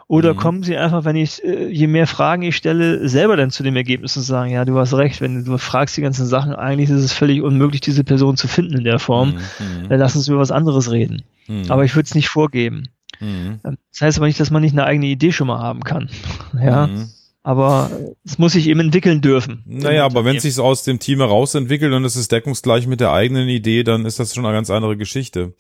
Oder 0.10 0.34
mhm. 0.34 0.38
kommen 0.38 0.63
sie 0.63 0.77
einfach, 0.77 1.03
wenn 1.03 1.17
ich, 1.17 1.43
äh, 1.43 1.67
je 1.67 1.88
mehr 1.88 2.08
Fragen 2.08 2.41
ich 2.41 2.56
stelle, 2.56 3.10
selber 3.10 3.36
dann 3.36 3.51
zu 3.51 3.62
dem 3.62 3.75
Ergebnis 3.75 4.15
und 4.15 4.23
sagen, 4.23 4.51
ja, 4.51 4.63
du 4.63 4.77
hast 4.80 4.93
recht, 4.93 5.19
wenn 5.19 5.43
du 5.43 5.58
fragst 5.58 5.97
die 5.97 6.01
ganzen 6.01 6.25
Sachen, 6.25 6.53
eigentlich 6.53 6.89
ist 6.89 7.03
es 7.03 7.12
völlig 7.12 7.41
unmöglich, 7.41 7.82
diese 7.82 8.06
Person 8.06 8.38
zu 8.38 8.47
finden 8.47 8.77
in 8.77 8.84
der 8.86 8.99
Form. 8.99 9.34
Mhm. 9.34 9.89
Dann 9.89 9.99
lass 9.99 10.15
uns 10.15 10.30
über 10.30 10.39
was 10.39 10.51
anderes 10.51 10.91
reden. 10.91 11.23
Mhm. 11.47 11.65
Aber 11.69 11.84
ich 11.84 11.93
würde 11.93 12.06
es 12.06 12.15
nicht 12.15 12.30
vorgeben. 12.30 12.84
Mhm. 13.19 13.60
Das 13.63 14.01
heißt 14.01 14.17
aber 14.17 14.27
nicht, 14.27 14.39
dass 14.39 14.51
man 14.51 14.62
nicht 14.62 14.73
eine 14.73 14.86
eigene 14.86 15.08
Idee 15.08 15.32
schon 15.32 15.47
mal 15.47 15.60
haben 15.60 15.84
kann. 15.84 16.10
ja. 16.62 16.88
Mhm. 16.88 17.10
Aber 17.43 17.89
es 18.25 18.38
muss 18.38 18.53
sich 18.53 18.67
eben 18.67 18.82
entwickeln 18.82 19.21
dürfen. 19.21 19.63
Naja, 19.65 20.03
aber 20.03 20.25
wenn 20.25 20.36
es 20.36 20.43
sich 20.43 20.60
aus 20.60 20.84
dem 20.84 20.99
Team 20.99 21.19
heraus 21.19 21.56
entwickelt 21.56 21.93
und 21.93 22.03
es 22.03 22.17
ist 22.17 22.34
deckungsgleich 22.34 22.88
mit 22.88 22.99
der 22.99 23.13
eigenen 23.13 23.47
Idee, 23.47 23.84
dann 23.84 24.06
ist 24.06 24.19
das 24.19 24.36
schon 24.36 24.45
eine 24.45 24.53
ganz 24.53 24.69
andere 24.69 24.97
Geschichte. 24.97 25.53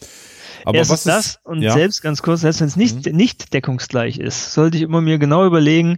Aber 0.65 0.77
Erstens 0.77 1.05
was 1.05 1.25
ist 1.25 1.37
das 1.37 1.39
und 1.45 1.61
ja? 1.61 1.71
selbst 1.71 2.01
ganz 2.01 2.21
kurz, 2.21 2.41
selbst 2.41 2.59
wenn 2.59 2.67
es 2.67 2.75
nicht, 2.75 3.05
mhm. 3.05 3.15
nicht 3.15 3.53
deckungsgleich 3.53 4.19
ist, 4.19 4.51
sollte 4.51 4.75
ich 4.75 4.83
immer 4.83 4.99
mir 4.99 5.17
genau 5.17 5.45
überlegen, 5.45 5.97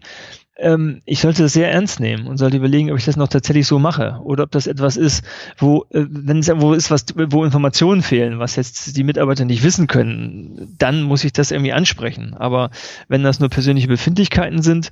ähm, 0.59 1.01
ich 1.05 1.21
sollte 1.21 1.43
das 1.43 1.53
sehr 1.53 1.71
ernst 1.71 1.99
nehmen 1.99 2.27
und 2.27 2.37
sollte 2.37 2.57
überlegen, 2.57 2.91
ob 2.91 2.97
ich 2.97 3.05
das 3.05 3.17
noch 3.17 3.27
tatsächlich 3.27 3.67
so 3.67 3.79
mache 3.79 4.19
oder 4.23 4.43
ob 4.43 4.51
das 4.51 4.67
etwas 4.67 4.97
ist, 4.97 5.23
wo, 5.57 5.85
äh, 5.91 6.05
wenn 6.09 6.39
es 6.39 6.49
wo 6.49 6.73
ist 6.73 6.91
was, 6.91 7.05
wo 7.15 7.43
Informationen 7.43 8.01
fehlen, 8.01 8.39
was 8.39 8.55
jetzt 8.55 8.97
die 8.97 9.03
Mitarbeiter 9.03 9.45
nicht 9.45 9.63
wissen 9.63 9.87
können, 9.87 10.75
dann 10.77 11.03
muss 11.03 11.23
ich 11.23 11.33
das 11.33 11.51
irgendwie 11.51 11.73
ansprechen. 11.73 12.33
Aber 12.33 12.71
wenn 13.07 13.23
das 13.23 13.39
nur 13.39 13.49
persönliche 13.49 13.87
Befindlichkeiten 13.87 14.61
sind, 14.61 14.91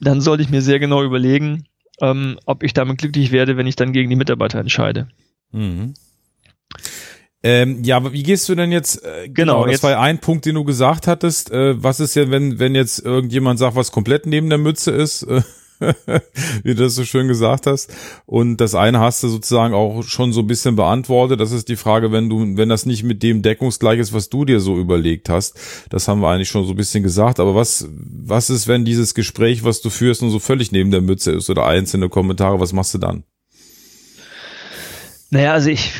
dann 0.00 0.20
sollte 0.20 0.42
ich 0.42 0.50
mir 0.50 0.62
sehr 0.62 0.78
genau 0.78 1.02
überlegen, 1.02 1.64
ähm, 2.00 2.38
ob 2.46 2.62
ich 2.62 2.72
damit 2.72 2.98
glücklich 2.98 3.32
werde, 3.32 3.56
wenn 3.56 3.66
ich 3.66 3.76
dann 3.76 3.92
gegen 3.92 4.10
die 4.10 4.16
Mitarbeiter 4.16 4.60
entscheide. 4.60 5.08
Mhm. 5.52 5.94
Ähm, 7.42 7.84
ja, 7.84 7.96
aber 7.96 8.12
wie 8.12 8.24
gehst 8.24 8.48
du 8.48 8.54
denn 8.54 8.72
jetzt? 8.72 9.04
Äh, 9.04 9.28
genau, 9.28 9.54
genau, 9.54 9.64
das 9.64 9.72
jetzt, 9.72 9.82
war 9.84 9.92
ja 9.92 10.00
ein 10.00 10.18
Punkt, 10.18 10.44
den 10.44 10.56
du 10.56 10.64
gesagt 10.64 11.06
hattest. 11.06 11.52
Äh, 11.52 11.82
was 11.82 12.00
ist 12.00 12.16
ja, 12.16 12.30
wenn 12.30 12.58
wenn 12.58 12.74
jetzt 12.74 12.98
irgendjemand 12.98 13.58
sagt, 13.58 13.76
was 13.76 13.92
komplett 13.92 14.26
neben 14.26 14.48
der 14.48 14.58
Mütze 14.58 14.90
ist? 14.90 15.22
Äh, 15.22 15.42
wie 16.62 16.74
du 16.74 16.82
das 16.82 16.94
so 16.94 17.04
schön 17.04 17.28
gesagt 17.28 17.66
hast. 17.66 17.92
Und 18.26 18.56
das 18.56 18.74
eine 18.74 19.00
hast 19.00 19.22
du 19.22 19.28
sozusagen 19.28 19.74
auch 19.74 20.02
schon 20.02 20.32
so 20.32 20.40
ein 20.40 20.46
bisschen 20.46 20.76
beantwortet. 20.76 21.40
Das 21.40 21.52
ist 21.52 21.68
die 21.68 21.76
Frage, 21.76 22.12
wenn 22.12 22.28
du, 22.28 22.56
wenn 22.56 22.68
das 22.68 22.86
nicht 22.86 23.04
mit 23.04 23.22
dem 23.22 23.42
deckungsgleich 23.42 23.98
ist, 24.00 24.12
was 24.12 24.28
du 24.28 24.44
dir 24.44 24.60
so 24.60 24.78
überlegt 24.78 25.28
hast. 25.28 25.58
Das 25.90 26.08
haben 26.08 26.20
wir 26.20 26.30
eigentlich 26.30 26.48
schon 26.48 26.64
so 26.66 26.72
ein 26.72 26.76
bisschen 26.76 27.02
gesagt. 27.02 27.40
Aber 27.40 27.54
was, 27.54 27.88
was 27.92 28.50
ist, 28.50 28.68
wenn 28.68 28.84
dieses 28.84 29.14
Gespräch, 29.14 29.64
was 29.64 29.80
du 29.80 29.90
führst, 29.90 30.22
nur 30.22 30.30
so 30.30 30.38
völlig 30.38 30.72
neben 30.72 30.90
der 30.90 31.00
Mütze 31.00 31.32
ist 31.32 31.48
oder 31.50 31.66
einzelne 31.66 32.08
Kommentare? 32.08 32.60
Was 32.60 32.72
machst 32.72 32.94
du 32.94 32.98
dann? 32.98 33.24
Naja, 35.30 35.52
also 35.52 35.68
ich 35.68 35.92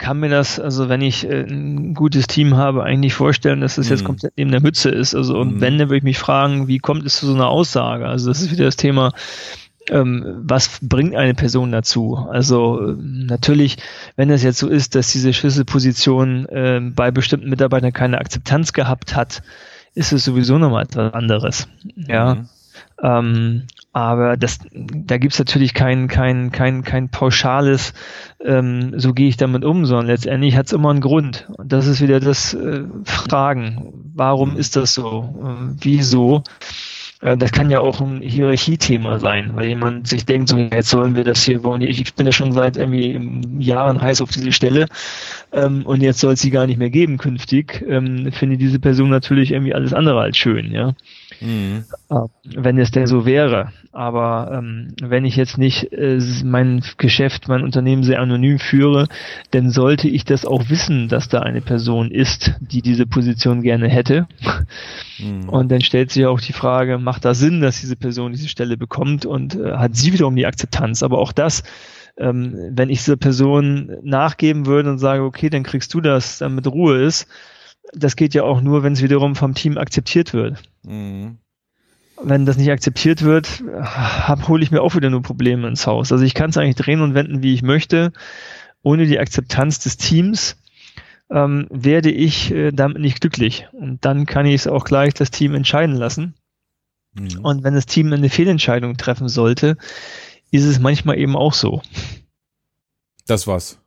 kann 0.00 0.18
mir 0.18 0.30
das, 0.30 0.58
also 0.58 0.88
wenn 0.88 1.02
ich 1.02 1.28
äh, 1.28 1.42
ein 1.42 1.94
gutes 1.94 2.26
Team 2.26 2.56
habe, 2.56 2.82
eigentlich 2.82 3.14
vorstellen, 3.14 3.60
dass 3.60 3.76
das 3.76 3.86
mhm. 3.86 3.90
jetzt 3.92 4.04
komplett 4.04 4.32
neben 4.36 4.50
der 4.50 4.62
Mütze 4.62 4.88
ist. 4.88 5.14
Also 5.14 5.38
und 5.38 5.56
mhm. 5.56 5.60
wenn, 5.60 5.78
dann 5.78 5.88
würde 5.88 5.98
ich 5.98 6.02
mich 6.02 6.18
fragen, 6.18 6.66
wie 6.66 6.78
kommt 6.78 7.06
es 7.06 7.18
zu 7.18 7.26
so 7.26 7.34
einer 7.34 7.48
Aussage? 7.48 8.06
Also 8.06 8.28
das 8.28 8.40
ist 8.40 8.50
wieder 8.50 8.64
das 8.64 8.76
Thema, 8.76 9.12
ähm, 9.90 10.42
was 10.42 10.78
bringt 10.82 11.14
eine 11.14 11.34
Person 11.34 11.70
dazu? 11.70 12.16
Also 12.16 12.94
natürlich, 12.98 13.76
wenn 14.16 14.30
es 14.30 14.42
jetzt 14.42 14.58
so 14.58 14.68
ist, 14.68 14.94
dass 14.94 15.12
diese 15.12 15.32
Schlüsselposition 15.32 16.46
äh, 16.46 16.80
bei 16.82 17.10
bestimmten 17.10 17.50
Mitarbeitern 17.50 17.92
keine 17.92 18.18
Akzeptanz 18.18 18.72
gehabt 18.72 19.14
hat, 19.14 19.42
ist 19.94 20.12
es 20.12 20.24
sowieso 20.24 20.58
nochmal 20.58 20.84
etwas 20.84 21.12
anderes. 21.12 21.68
Ja. 21.94 22.36
Mhm. 22.36 22.48
Ähm, 23.02 23.62
aber 23.92 24.36
das, 24.36 24.58
da 24.72 25.18
gibt's 25.18 25.38
natürlich 25.38 25.74
kein, 25.74 26.06
kein, 26.06 26.52
kein, 26.52 26.82
kein 26.82 27.08
pauschales, 27.08 27.92
ähm, 28.44 28.94
so 28.96 29.12
gehe 29.12 29.28
ich 29.28 29.36
damit 29.36 29.64
um, 29.64 29.84
sondern 29.84 30.06
letztendlich 30.06 30.56
hat's 30.56 30.72
immer 30.72 30.90
einen 30.90 31.00
Grund. 31.00 31.48
Und 31.56 31.72
das 31.72 31.86
ist 31.86 32.00
wieder 32.00 32.20
das 32.20 32.54
äh, 32.54 32.84
Fragen. 33.04 33.92
Warum 34.14 34.56
ist 34.56 34.76
das 34.76 34.94
so? 34.94 35.34
Äh, 35.42 35.74
wieso? 35.80 36.44
Äh, 37.20 37.36
das 37.36 37.52
kann 37.52 37.70
ja 37.70 37.80
auch 37.80 38.00
ein 38.00 38.20
Hierarchiethema 38.20 39.18
sein, 39.18 39.52
weil 39.54 39.68
jemand 39.68 40.08
sich 40.08 40.24
denkt, 40.24 40.48
so 40.48 40.56
jetzt 40.56 40.90
sollen 40.90 41.14
wir 41.14 41.24
das 41.24 41.42
hier 41.42 41.62
wollen. 41.62 41.82
Ich 41.82 42.14
bin 42.14 42.26
ja 42.26 42.32
schon 42.32 42.52
seit 42.52 42.76
irgendwie 42.76 43.62
Jahren 43.62 44.00
heiß 44.00 44.20
auf 44.22 44.30
diese 44.30 44.52
Stelle 44.52 44.86
ähm, 45.52 45.84
und 45.84 46.02
jetzt 46.02 46.20
soll 46.20 46.34
es 46.34 46.40
sie 46.40 46.50
gar 46.50 46.66
nicht 46.66 46.78
mehr 46.78 46.90
geben 46.90 47.18
künftig. 47.18 47.84
Ähm, 47.86 48.32
finde 48.32 48.56
diese 48.56 48.78
Person 48.78 49.10
natürlich 49.10 49.52
irgendwie 49.52 49.74
alles 49.74 49.92
andere 49.92 50.20
als 50.20 50.36
schön, 50.36 50.72
ja. 50.72 50.94
Mhm. 51.40 51.84
Äh, 52.10 52.14
wenn 52.44 52.78
es 52.78 52.90
denn 52.90 53.06
so 53.06 53.24
wäre. 53.24 53.72
Aber 53.92 54.52
ähm, 54.52 54.94
wenn 55.02 55.24
ich 55.24 55.36
jetzt 55.36 55.58
nicht 55.58 55.92
äh, 55.92 56.20
mein 56.44 56.82
Geschäft, 56.96 57.48
mein 57.48 57.64
Unternehmen 57.64 58.04
sehr 58.04 58.20
anonym 58.20 58.58
führe, 58.58 59.08
dann 59.50 59.70
sollte 59.70 60.08
ich 60.08 60.24
das 60.24 60.44
auch 60.44 60.68
wissen, 60.68 61.08
dass 61.08 61.28
da 61.28 61.40
eine 61.40 61.60
Person 61.60 62.10
ist, 62.10 62.54
die 62.60 62.82
diese 62.82 63.06
Position 63.06 63.62
gerne 63.62 63.88
hätte. 63.88 64.28
Mhm. 65.18 65.48
Und 65.48 65.72
dann 65.72 65.80
stellt 65.80 66.12
sich 66.12 66.26
auch 66.26 66.40
die 66.40 66.52
Frage, 66.52 66.98
macht 67.10 67.24
da 67.24 67.34
Sinn, 67.34 67.60
dass 67.60 67.80
diese 67.80 67.96
Person 67.96 68.32
diese 68.32 68.48
Stelle 68.48 68.76
bekommt 68.76 69.26
und 69.26 69.56
äh, 69.56 69.72
hat 69.72 69.96
sie 69.96 70.12
wiederum 70.12 70.36
die 70.36 70.46
Akzeptanz? 70.46 71.02
Aber 71.02 71.18
auch 71.18 71.32
das 71.32 71.62
ähm, 72.20 72.72
wenn 72.72 72.90
ich 72.90 72.98
dieser 72.98 73.16
Person 73.16 73.96
nachgeben 74.02 74.66
würde 74.66 74.90
und 74.90 74.98
sage, 74.98 75.22
okay, 75.22 75.48
dann 75.48 75.62
kriegst 75.62 75.92
du 75.94 76.00
das, 76.00 76.38
damit 76.38 76.66
Ruhe 76.66 77.02
ist, 77.02 77.26
das 77.92 78.14
geht 78.14 78.34
ja 78.34 78.44
auch 78.44 78.60
nur, 78.60 78.82
wenn 78.82 78.92
es 78.92 79.02
wiederum 79.02 79.34
vom 79.34 79.54
Team 79.54 79.78
akzeptiert 79.78 80.32
wird. 80.32 80.62
Mhm. 80.84 81.38
Wenn 82.22 82.44
das 82.44 82.58
nicht 82.58 82.70
akzeptiert 82.70 83.22
wird, 83.22 83.64
hole 84.46 84.62
ich 84.62 84.70
mir 84.70 84.82
auch 84.82 84.94
wieder 84.94 85.08
nur 85.08 85.22
Probleme 85.22 85.66
ins 85.66 85.86
Haus. 85.86 86.12
Also 86.12 86.22
ich 86.22 86.34
kann 86.34 86.50
es 86.50 86.58
eigentlich 86.58 86.76
drehen 86.76 87.00
und 87.00 87.14
wenden, 87.14 87.42
wie 87.42 87.54
ich 87.54 87.62
möchte. 87.62 88.12
Ohne 88.82 89.06
die 89.06 89.18
Akzeptanz 89.18 89.78
des 89.78 89.96
Teams 89.96 90.58
ähm, 91.30 91.66
werde 91.70 92.10
ich 92.10 92.50
äh, 92.50 92.72
damit 92.72 93.00
nicht 93.00 93.22
glücklich. 93.22 93.68
Und 93.72 94.04
dann 94.04 94.26
kann 94.26 94.44
ich 94.44 94.54
es 94.54 94.66
auch 94.66 94.84
gleich 94.84 95.14
das 95.14 95.30
Team 95.30 95.54
entscheiden 95.54 95.94
lassen. 95.94 96.34
Mhm. 97.20 97.44
Und 97.44 97.64
wenn 97.64 97.74
das 97.74 97.86
Team 97.86 98.12
eine 98.12 98.30
Fehlentscheidung 98.30 98.96
treffen 98.96 99.28
sollte, 99.28 99.76
ist 100.50 100.64
es 100.64 100.78
manchmal 100.78 101.18
eben 101.18 101.36
auch 101.36 101.54
so. 101.54 101.82
Das 103.26 103.46
was? 103.46 103.78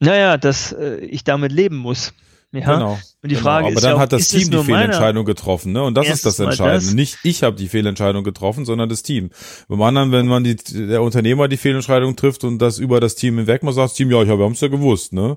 Naja, 0.00 0.36
dass 0.36 0.72
äh, 0.72 0.96
ich 0.96 1.24
damit 1.24 1.52
leben 1.52 1.76
muss. 1.76 2.12
Ja? 2.52 2.74
Genau. 2.74 2.98
Und 3.22 3.32
die 3.32 3.36
Frage 3.36 3.68
genau. 3.68 3.78
Aber 3.78 3.86
dann 3.86 3.96
auch, 3.96 4.00
hat 4.00 4.12
das 4.12 4.28
Team 4.28 4.50
die 4.50 4.62
Fehlentscheidung 4.62 5.24
getroffen, 5.24 5.72
ne? 5.72 5.82
Und 5.82 5.94
das 5.96 6.08
ist 6.08 6.24
das 6.24 6.38
Entscheidende. 6.38 6.86
Das? 6.86 6.94
Nicht 6.94 7.18
ich 7.24 7.42
habe 7.42 7.56
die 7.56 7.68
Fehlentscheidung 7.68 8.22
getroffen, 8.22 8.64
sondern 8.64 8.88
das 8.88 9.02
Team. 9.02 9.30
Beim 9.66 9.82
anderen, 9.82 10.12
wenn 10.12 10.26
man 10.26 10.44
die, 10.44 10.56
der 10.56 11.02
Unternehmer 11.02 11.48
die 11.48 11.56
Fehlentscheidung 11.56 12.14
trifft 12.14 12.44
und 12.44 12.58
das 12.60 12.78
über 12.78 13.00
das 13.00 13.16
Team 13.16 13.38
hinweg, 13.38 13.64
man 13.64 13.74
sagt 13.74 13.90
das 13.90 13.96
Team, 13.96 14.10
ja, 14.10 14.22
ich 14.22 14.28
habe, 14.28 14.38
wir 14.38 14.44
haben 14.44 14.52
es 14.52 14.60
ja 14.60 14.68
gewusst, 14.68 15.12
ne? 15.12 15.36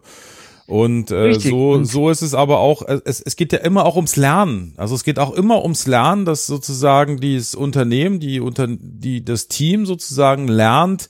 Und 0.68 1.12
äh, 1.12 1.34
so, 1.40 1.82
so 1.86 2.10
ist 2.10 2.22
es 2.22 2.34
aber 2.34 2.60
auch, 2.60 2.82
es, 3.06 3.22
es 3.22 3.38
geht 3.38 3.54
ja 3.54 3.60
immer 3.60 3.86
auch 3.86 3.96
ums 3.96 4.18
Lernen. 4.18 4.74
Also 4.76 4.96
es 4.96 5.06
geht 5.06 5.18
auch 5.18 5.34
immer 5.34 5.64
ums 5.64 5.88
Lernen, 5.88 6.26
dass 6.26 6.46
sozusagen 6.46 7.22
dieses 7.22 7.56
Unternehmen, 7.56 8.20
die, 8.20 8.42
unter, 8.42 8.68
die, 8.68 9.24
das 9.24 9.48
Team 9.48 9.86
sozusagen 9.86 10.50
lernt, 10.50 11.08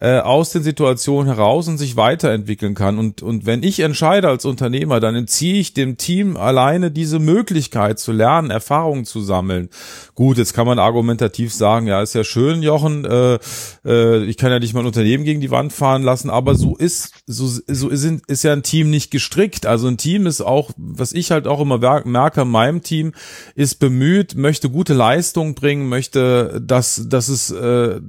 äh, 0.00 0.18
aus 0.18 0.50
den 0.50 0.62
Situationen 0.62 1.26
heraus 1.26 1.66
und 1.66 1.78
sich 1.78 1.96
weiterentwickeln 1.96 2.74
kann. 2.74 2.98
Und, 2.98 3.22
und 3.22 3.46
wenn 3.46 3.62
ich 3.64 3.80
entscheide 3.80 4.28
als 4.28 4.44
Unternehmer, 4.44 5.00
dann 5.00 5.16
entziehe 5.16 5.58
ich 5.58 5.74
dem 5.74 5.96
Team 5.96 6.36
alleine 6.36 6.90
diese 6.92 7.18
Möglichkeit 7.18 7.98
zu 7.98 8.12
lernen, 8.12 8.50
Erfahrungen 8.50 9.04
zu 9.04 9.20
sammeln. 9.20 9.68
Gut, 10.14 10.38
jetzt 10.38 10.54
kann 10.54 10.66
man 10.66 10.78
argumentativ 10.78 11.52
sagen, 11.52 11.88
ja, 11.88 12.00
ist 12.00 12.14
ja 12.14 12.22
schön, 12.22 12.62
Jochen, 12.62 13.04
äh, 13.04 13.38
äh, 13.84 14.24
ich 14.24 14.36
kann 14.36 14.52
ja 14.52 14.60
nicht 14.60 14.74
mein 14.74 14.86
Unternehmen 14.86 15.24
gegen 15.24 15.40
die 15.40 15.50
Wand 15.50 15.72
fahren 15.72 16.02
lassen, 16.02 16.30
aber 16.30 16.54
so 16.54 16.76
ist, 16.76 17.12
so, 17.26 17.46
so 17.66 17.88
ist, 17.88 18.04
ist 18.28 18.44
ja 18.44 18.52
ein 18.52 18.62
Team 18.62 18.90
nicht 18.90 19.10
gestrickt. 19.10 19.66
Also 19.66 19.88
ein 19.88 19.96
Team 19.96 20.26
ist 20.26 20.40
auch, 20.40 20.70
was 20.76 21.12
ich 21.12 21.32
halt 21.32 21.48
auch 21.48 21.60
immer 21.60 21.78
merke, 22.04 22.44
meinem 22.44 22.82
Team 22.82 23.12
ist 23.56 23.80
bemüht, 23.80 24.36
möchte 24.36 24.70
gute 24.70 24.94
Leistung 24.94 25.54
bringen, 25.54 25.88
möchte, 25.88 26.62
dass, 26.64 27.06
dass 27.08 27.28
es 27.28 27.50
äh, 27.50 28.00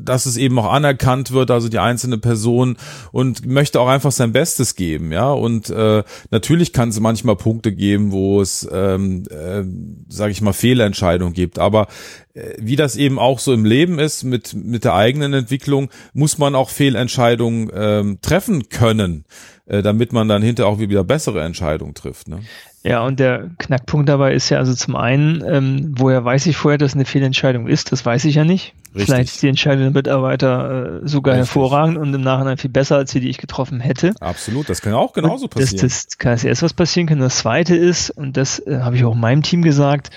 dass 0.00 0.26
es 0.26 0.36
eben 0.36 0.58
auch 0.58 0.72
anerkannt 0.72 1.32
wird, 1.32 1.50
also 1.50 1.68
die 1.68 1.78
einzelne 1.78 2.18
Person 2.18 2.76
und 3.12 3.46
möchte 3.46 3.80
auch 3.80 3.88
einfach 3.88 4.12
sein 4.12 4.32
Bestes 4.32 4.76
geben, 4.76 5.12
ja. 5.12 5.30
Und 5.32 5.70
äh, 5.70 6.02
natürlich 6.30 6.72
kann 6.72 6.88
es 6.88 7.00
manchmal 7.00 7.36
Punkte 7.36 7.72
geben, 7.72 8.12
wo 8.12 8.40
es, 8.40 8.68
ähm, 8.72 9.24
äh, 9.30 9.62
sage 10.08 10.32
ich 10.32 10.40
mal, 10.40 10.52
Fehlentscheidungen 10.52 11.34
gibt. 11.34 11.58
Aber 11.58 11.88
äh, 12.34 12.54
wie 12.58 12.76
das 12.76 12.96
eben 12.96 13.18
auch 13.18 13.38
so 13.38 13.52
im 13.52 13.64
Leben 13.64 13.98
ist 13.98 14.24
mit 14.24 14.54
mit 14.54 14.84
der 14.84 14.94
eigenen 14.94 15.32
Entwicklung, 15.32 15.90
muss 16.12 16.38
man 16.38 16.54
auch 16.54 16.70
Fehlentscheidungen 16.70 17.70
ähm, 17.74 18.18
treffen 18.22 18.68
können, 18.68 19.24
äh, 19.72 19.82
damit 19.82 20.12
man 20.12 20.28
dann 20.28 20.42
hinterher 20.42 20.70
auch 20.70 20.78
wieder 20.78 21.02
bessere 21.02 21.42
Entscheidungen 21.42 21.94
trifft. 21.94 22.28
Ne? 22.28 22.40
Ja, 22.84 23.04
und 23.06 23.18
der 23.18 23.48
Knackpunkt 23.58 24.06
dabei 24.06 24.34
ist 24.34 24.50
ja 24.50 24.58
also 24.58 24.74
zum 24.74 24.96
einen, 24.96 25.42
ähm, 25.48 25.94
woher 25.96 26.24
weiß 26.24 26.44
ich 26.46 26.56
vorher, 26.58 26.76
dass 26.76 26.94
eine 26.94 27.06
Fehlentscheidung 27.06 27.66
ist? 27.68 27.90
Das 27.90 28.04
weiß 28.04 28.26
ich 28.26 28.34
ja 28.34 28.44
nicht. 28.44 28.74
Richtig. 28.94 29.04
Vielleicht 29.06 29.28
ist 29.30 29.42
die 29.42 29.48
Entscheidung 29.48 29.84
der 29.84 29.92
Mitarbeiter 29.92 31.00
äh, 31.02 31.08
sogar 31.08 31.36
Richtig. 31.36 31.54
hervorragend 31.54 31.96
und 31.96 32.12
im 32.12 32.20
Nachhinein 32.20 32.58
viel 32.58 32.68
besser 32.68 32.96
als 32.96 33.12
die, 33.12 33.20
die 33.20 33.30
ich 33.30 33.38
getroffen 33.38 33.80
hätte. 33.80 34.12
Absolut, 34.20 34.68
das 34.68 34.82
kann 34.82 34.92
auch 34.92 35.14
genauso 35.14 35.44
und 35.44 35.54
passieren. 35.54 35.80
Das, 35.80 36.06
das 36.06 36.18
kann 36.18 36.32
das 36.32 36.44
erste, 36.44 36.66
was 36.66 36.74
passieren 36.74 37.06
kann. 37.06 37.18
Das 37.18 37.38
zweite 37.38 37.74
ist, 37.74 38.10
und 38.10 38.36
das 38.36 38.58
äh, 38.66 38.80
habe 38.80 38.96
ich 38.96 39.04
auch 39.04 39.14
meinem 39.14 39.42
Team 39.42 39.62
gesagt, 39.62 40.10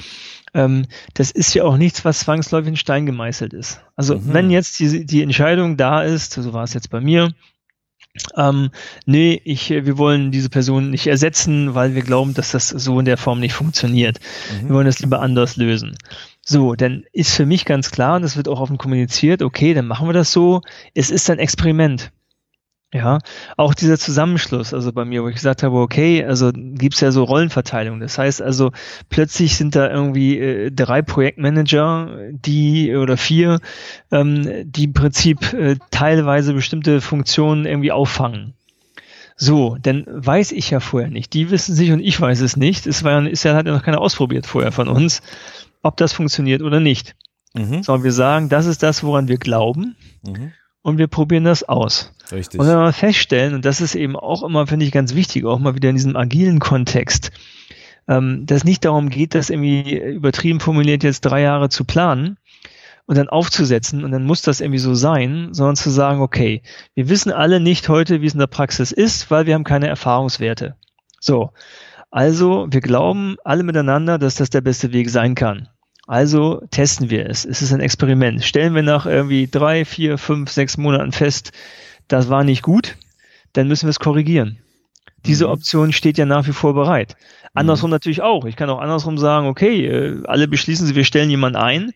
ähm, 0.54 0.86
das 1.13 1.32
ist 1.32 1.54
ja 1.54 1.63
auch 1.63 1.78
nichts, 1.78 2.04
was 2.04 2.20
zwangsläufig 2.20 2.70
in 2.70 2.76
Stein 2.76 3.06
gemeißelt 3.06 3.54
ist. 3.54 3.80
Also 3.96 4.15
mhm. 4.15 4.34
wenn 4.34 4.50
jetzt 4.50 4.80
die, 4.80 5.06
die 5.06 5.22
Entscheidung 5.22 5.78
da 5.78 6.02
ist, 6.02 6.34
so 6.34 6.52
war 6.52 6.65
es 6.65 6.74
jetzt 6.74 6.89
bei 6.89 7.00
mir, 7.00 7.32
ähm, 8.38 8.71
nee, 9.06 9.41
ich, 9.43 9.69
wir 9.69 9.97
wollen 9.97 10.32
diese 10.32 10.49
Person 10.49 10.89
nicht 10.89 11.08
ersetzen, 11.08 11.75
weil 11.75 11.95
wir 11.95 12.01
glauben, 12.01 12.34
dass 12.34 12.51
das 12.51 12.69
so 12.69 12.99
in 12.99 13.06
der 13.06 13.17
Form 13.17 13.39
nicht 13.39 13.54
funktioniert. 13.54 14.19
Mhm. 14.62 14.67
Wir 14.69 14.75
wollen 14.75 14.86
das 14.86 14.99
lieber 14.99 15.21
anders 15.21 15.58
lösen. 15.58 15.97
So, 16.41 16.75
dann 16.75 17.06
ist 17.12 17.36
für 17.36 17.45
mich 17.45 17.65
ganz 17.65 17.91
klar, 17.91 18.17
und 18.17 18.21
das 18.21 18.38
wird 18.38 18.47
auch 18.47 18.60
offen 18.60 18.78
kommuniziert, 18.78 19.41
okay, 19.41 19.73
dann 19.73 19.88
machen 19.88 20.08
wir 20.08 20.13
das 20.13 20.32
so. 20.32 20.62
Es 20.93 21.10
ist 21.10 21.30
ein 21.30 21.39
Experiment. 21.39 22.12
Ja, 22.93 23.19
auch 23.58 23.74
dieser 23.74 23.98
Zusammenschluss, 23.98 24.74
also 24.74 24.93
bei 24.93 25.04
mir, 25.04 25.21
wo 25.21 25.28
ich 25.28 25.36
gesagt 25.36 25.63
habe, 25.63 25.78
okay, 25.80 26.24
also 26.24 26.52
gibt's 26.54 27.02
ja 27.02 27.12
so 27.12 27.24
Rollenverteilung. 27.24 28.00
Das 28.00 28.17
heißt 28.17 28.41
also, 28.41 28.71
plötzlich 29.10 29.58
sind 29.58 29.76
da 29.76 29.89
irgendwie 29.89 30.39
äh, 30.39 30.71
drei 30.71 31.02
Projektmanager, 31.02 32.30
die 32.32 32.95
oder 32.95 33.17
vier, 33.17 33.60
ähm, 34.12 34.71
die 34.71 34.86
im 34.86 34.93
Prinzip 34.93 35.52
äh, 35.54 35.76
teilweise 35.91 36.54
bestimmte 36.54 37.02
Funktionen 37.02 37.65
irgendwie 37.65 37.91
auffangen. 37.91 38.54
So, 39.36 39.78
dann 39.82 40.06
weiß 40.08 40.54
ich 40.54 40.69
ja 40.69 40.80
vorher 40.80 41.10
nicht. 41.10 41.34
Die 41.34 41.52
wissen 41.52 41.76
sich 41.76 41.91
und 41.91 42.00
ich 42.00 42.21
weiß 42.21 42.39
es 42.39 42.56
nicht. 42.56 42.88
Es 42.88 43.04
war, 43.04 43.28
ist 43.28 43.43
ja 43.43 43.54
ja 43.54 43.63
noch 43.63 43.84
keiner 43.84 44.00
ausprobiert 44.00 44.45
vorher 44.45 44.71
von 44.71 44.88
uns, 44.88 45.21
ob 45.82 45.98
das 45.98 46.13
funktioniert 46.13 46.62
oder 46.62 46.80
nicht. 46.80 47.15
Mhm. 47.54 47.84
Sondern 47.84 48.04
wir 48.06 48.13
sagen, 48.13 48.48
das 48.48 48.67
ist 48.67 48.84
das, 48.84 49.04
woran 49.04 49.28
wir 49.28 49.38
glauben. 49.38 49.98
Mhm 50.24 50.54
und 50.86 51.00
wir 51.00 51.08
probieren 51.08 51.45
das 51.45 51.63
aus. 51.63 52.12
Richtig. 52.32 52.60
Und 52.60 52.67
wenn 52.67 52.78
wir 52.78 52.93
feststellen, 52.93 53.56
und 53.56 53.65
das 53.65 53.82
ist 53.82 53.95
eben 53.95 54.15
auch 54.15 54.43
immer, 54.43 54.67
finde 54.67 54.86
ich, 54.86 54.91
ganz 54.91 55.15
wichtig, 55.15 55.43
auch 55.43 55.58
mal 55.58 55.74
wieder 55.74 55.89
in 55.89 55.95
diesem 55.95 56.15
agilen 56.15 56.60
Kontext, 56.60 57.32
ähm, 58.08 58.45
dass 58.45 58.65
nicht 58.65 58.86
darum 58.86 59.10
geht, 59.10 59.34
das 59.34 59.50
irgendwie 59.50 59.98
übertrieben 59.98 60.60
formuliert 60.60 61.04
jetzt 61.04 61.21
drei 61.21 61.41
Jahre 61.41 61.69
zu 61.69 61.86
planen 61.86 62.38
und 63.08 63.17
dann 63.17 63.30
aufzusetzen 63.30 64.04
und 64.04 64.12
dann 64.12 64.26
muss 64.26 64.43
das 64.43 64.62
irgendwie 64.62 64.78
so 64.78 64.93
sein, 64.93 65.56
sondern 65.56 65.76
zu 65.76 65.89
sagen, 65.89 66.21
okay, 66.21 66.62
wir 66.93 67.10
wissen 67.10 67.32
alle 67.32 67.60
nicht 67.60 67.89
heute, 67.89 68.21
wie 68.21 68.28
es 68.28 68.34
in 68.34 68.39
der 68.39 68.45
Praxis 68.45 68.91
ist, 68.91 69.32
weil 69.32 69.48
wir 69.48 69.56
haben 69.56 69.63
keine 69.63 69.88
Erfahrungswerte. 69.88 70.76
So. 71.19 71.50
Also, 72.12 72.67
wir 72.69 72.82
glauben 72.82 73.38
alle 73.43 73.63
miteinander, 73.63 74.19
dass 74.19 74.36
das 74.36 74.52
der 74.52 74.62
beste 74.62 74.93
Weg 74.93 75.10
sein 75.10 75.34
kann. 75.34 75.67
Also 76.08 76.62
testen 76.70 77.10
wir 77.10 77.30
es. 77.30 77.46
Es 77.46 77.62
ist 77.62 77.74
ein 77.74 77.80
Experiment. 77.80 78.44
Stellen 78.44 78.76
wir 78.76 78.84
nach 78.84 79.06
irgendwie 79.06 79.48
drei, 79.48 79.86
vier, 79.86 80.18
fünf, 80.18 80.52
sechs 80.52 80.78
Monaten 80.78 81.12
fest, 81.12 81.52
das 82.08 82.30
war 82.30 82.44
nicht 82.44 82.62
gut, 82.62 82.96
dann 83.54 83.68
müssen 83.68 83.88
wir 83.88 83.91
es 83.91 84.00
korrigieren. 84.00 84.60
Diese 85.26 85.46
mhm. 85.46 85.54
Option 85.54 85.94
steht 85.94 86.18
ja 86.18 86.26
nach 86.26 86.48
wie 86.48 86.54
vor 86.54 86.74
bereit. 86.76 87.15
Andersrum 87.56 87.89
mhm. 87.89 87.96
natürlich 87.96 88.22
auch. 88.22 88.46
Ich 88.46 88.56
kann 88.56 88.70
auch 88.70 88.80
andersrum 88.80 89.18
sagen, 89.18 89.48
okay, 89.48 89.88
äh, 89.88 90.24
alle 90.26 90.48
beschließen 90.48 90.86
sie, 90.86 90.96
wir 90.96 91.06
stellen 91.06 91.30
jemanden 91.30 91.58
ein 91.58 91.94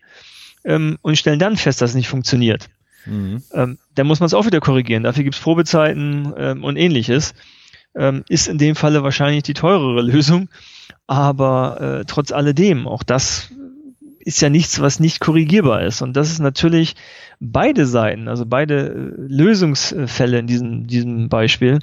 ähm, 0.64 0.98
und 1.02 1.16
stellen 1.16 1.38
dann 1.38 1.56
fest, 1.56 1.80
dass 1.80 1.90
es 1.90 1.96
nicht 1.96 2.08
funktioniert. 2.08 2.68
Mhm. 3.06 3.42
Ähm, 3.52 3.78
dann 3.94 4.06
muss 4.06 4.20
man 4.20 4.26
es 4.26 4.34
auch 4.34 4.46
wieder 4.46 4.60
korrigieren. 4.60 5.04
Dafür 5.04 5.22
gibt 5.22 5.36
es 5.36 5.40
Probezeiten 5.40 6.32
ähm, 6.36 6.64
und 6.64 6.76
ähnliches. 6.76 7.34
Ähm, 7.94 8.24
ist 8.28 8.48
in 8.48 8.58
dem 8.58 8.76
Falle 8.76 9.02
wahrscheinlich 9.02 9.42
die 9.44 9.54
teurere 9.54 10.02
Lösung. 10.02 10.48
Aber 11.06 12.00
äh, 12.00 12.04
trotz 12.06 12.32
alledem, 12.32 12.86
auch 12.86 13.02
das 13.02 13.50
ist 14.20 14.40
ja 14.42 14.50
nichts, 14.50 14.80
was 14.80 15.00
nicht 15.00 15.20
korrigierbar 15.20 15.82
ist. 15.82 16.02
Und 16.02 16.16
das 16.16 16.30
ist 16.30 16.38
natürlich 16.40 16.94
beide 17.40 17.86
Seiten, 17.86 18.28
also 18.28 18.46
beide 18.46 18.88
äh, 18.88 19.12
Lösungsfälle 19.16 20.38
in 20.38 20.46
diesem, 20.46 20.86
diesem 20.86 21.28
Beispiel, 21.28 21.80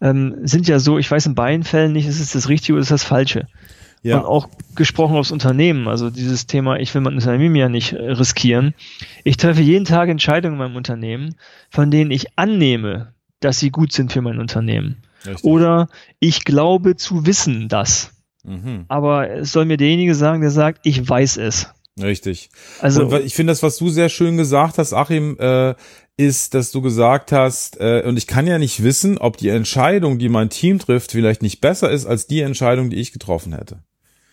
ähm, 0.00 0.36
sind 0.42 0.68
ja 0.68 0.78
so, 0.78 0.98
ich 0.98 1.10
weiß 1.10 1.26
in 1.26 1.34
beiden 1.34 1.64
Fällen 1.64 1.92
nicht, 1.92 2.06
ist 2.06 2.20
es 2.20 2.32
das 2.32 2.48
Richtige 2.48 2.74
oder 2.74 2.82
ist 2.82 2.90
das 2.90 3.04
Falsche. 3.04 3.46
Ja. 4.02 4.18
Und 4.18 4.26
auch 4.26 4.48
gesprochen 4.74 5.16
aufs 5.16 5.30
Unternehmen, 5.30 5.88
also 5.88 6.10
dieses 6.10 6.46
Thema, 6.46 6.78
ich 6.78 6.94
will 6.94 7.00
mein 7.00 7.14
Unternehmen 7.14 7.56
ja 7.56 7.70
nicht 7.70 7.94
äh, 7.94 8.10
riskieren. 8.12 8.74
Ich 9.24 9.38
treffe 9.38 9.62
jeden 9.62 9.86
Tag 9.86 10.10
Entscheidungen 10.10 10.54
in 10.54 10.58
meinem 10.58 10.76
Unternehmen, 10.76 11.36
von 11.70 11.90
denen 11.90 12.10
ich 12.10 12.36
annehme, 12.36 13.14
dass 13.40 13.58
sie 13.58 13.70
gut 13.70 13.92
sind 13.92 14.12
für 14.12 14.20
mein 14.20 14.38
Unternehmen. 14.38 14.98
Richtig. 15.24 15.44
Oder 15.44 15.88
ich 16.20 16.44
glaube 16.44 16.96
zu 16.96 17.24
wissen 17.24 17.68
das. 17.68 18.13
Mhm. 18.44 18.84
Aber 18.88 19.30
es 19.30 19.52
soll 19.52 19.64
mir 19.64 19.76
derjenige 19.76 20.14
sagen, 20.14 20.40
der 20.40 20.50
sagt, 20.50 20.80
ich 20.84 21.08
weiß 21.08 21.38
es. 21.38 21.68
Richtig. 22.00 22.50
Also 22.80 23.06
und 23.06 23.24
ich 23.24 23.34
finde 23.34 23.52
das, 23.52 23.62
was 23.62 23.76
du 23.76 23.88
sehr 23.88 24.08
schön 24.08 24.36
gesagt 24.36 24.78
hast, 24.78 24.92
Achim, 24.92 25.36
äh, 25.38 25.74
ist, 26.16 26.54
dass 26.54 26.70
du 26.70 26.80
gesagt 26.80 27.32
hast, 27.32 27.80
äh, 27.80 28.02
und 28.06 28.16
ich 28.16 28.26
kann 28.26 28.46
ja 28.46 28.58
nicht 28.58 28.82
wissen, 28.82 29.18
ob 29.18 29.36
die 29.36 29.48
Entscheidung, 29.48 30.18
die 30.18 30.28
mein 30.28 30.50
Team 30.50 30.78
trifft, 30.78 31.12
vielleicht 31.12 31.42
nicht 31.42 31.60
besser 31.60 31.90
ist 31.90 32.06
als 32.06 32.26
die 32.26 32.40
Entscheidung, 32.40 32.90
die 32.90 32.96
ich 32.96 33.12
getroffen 33.12 33.52
hätte. 33.52 33.78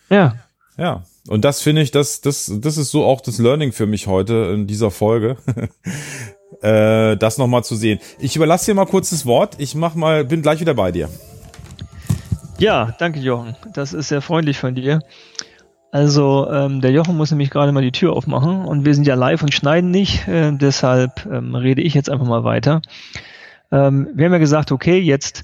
Ja. 0.10 0.36
Ja. 0.78 1.04
Und 1.28 1.46
das 1.46 1.62
finde 1.62 1.82
ich, 1.82 1.92
das, 1.92 2.22
das, 2.22 2.52
das 2.56 2.78
ist 2.78 2.92
so 2.92 3.06
auch 3.06 3.22
das 3.22 3.38
Learning 3.38 3.72
für 3.72 3.86
mich 3.86 4.08
heute 4.08 4.52
in 4.54 4.68
dieser 4.68 4.92
Folge. 4.92 5.38
äh, 6.62 7.18
das 7.18 7.38
nochmal 7.38 7.64
zu 7.64 7.76
sehen. 7.76 8.00
Ich 8.20 8.36
überlasse 8.36 8.66
dir 8.66 8.76
mal 8.76 8.86
kurz 8.86 9.12
das 9.12 9.26
Wort. 9.26 9.56
Ich 9.60 9.76
mach 9.76 9.96
mal, 9.96 10.26
bin 10.26 10.42
gleich 10.42 10.60
wieder 10.60 10.74
bei 10.74 10.92
dir. 10.92 11.10
Ja, 12.62 12.94
danke 13.00 13.20
Jochen. 13.20 13.56
Das 13.74 13.92
ist 13.92 14.10
sehr 14.10 14.22
freundlich 14.22 14.60
von 14.60 14.76
dir. 14.76 15.02
Also 15.92 16.48
ähm, 16.52 16.80
der 16.80 16.92
Jochen 16.92 17.18
muss 17.18 17.32
nämlich 17.32 17.50
gerade 17.50 17.72
mal 17.72 17.82
die 17.82 17.92
Tür 17.92 18.14
aufmachen 18.14 18.66
und 18.66 18.86
wir 18.86 18.94
sind 18.94 19.08
ja 19.08 19.16
live 19.16 19.42
und 19.42 19.52
schneiden 19.52 19.90
nicht, 19.90 20.28
äh, 20.28 20.52
deshalb 20.52 21.26
ähm, 21.26 21.56
rede 21.56 21.82
ich 21.82 21.96
jetzt 21.96 22.08
einfach 22.12 22.28
mal 22.28 22.44
weiter. 22.44 22.84
Ähm, 23.72 24.10
wir 24.14 24.26
haben 24.26 24.34
ja 24.34 24.38
gesagt, 24.38 24.72
okay, 24.72 25.00
jetzt 25.00 25.44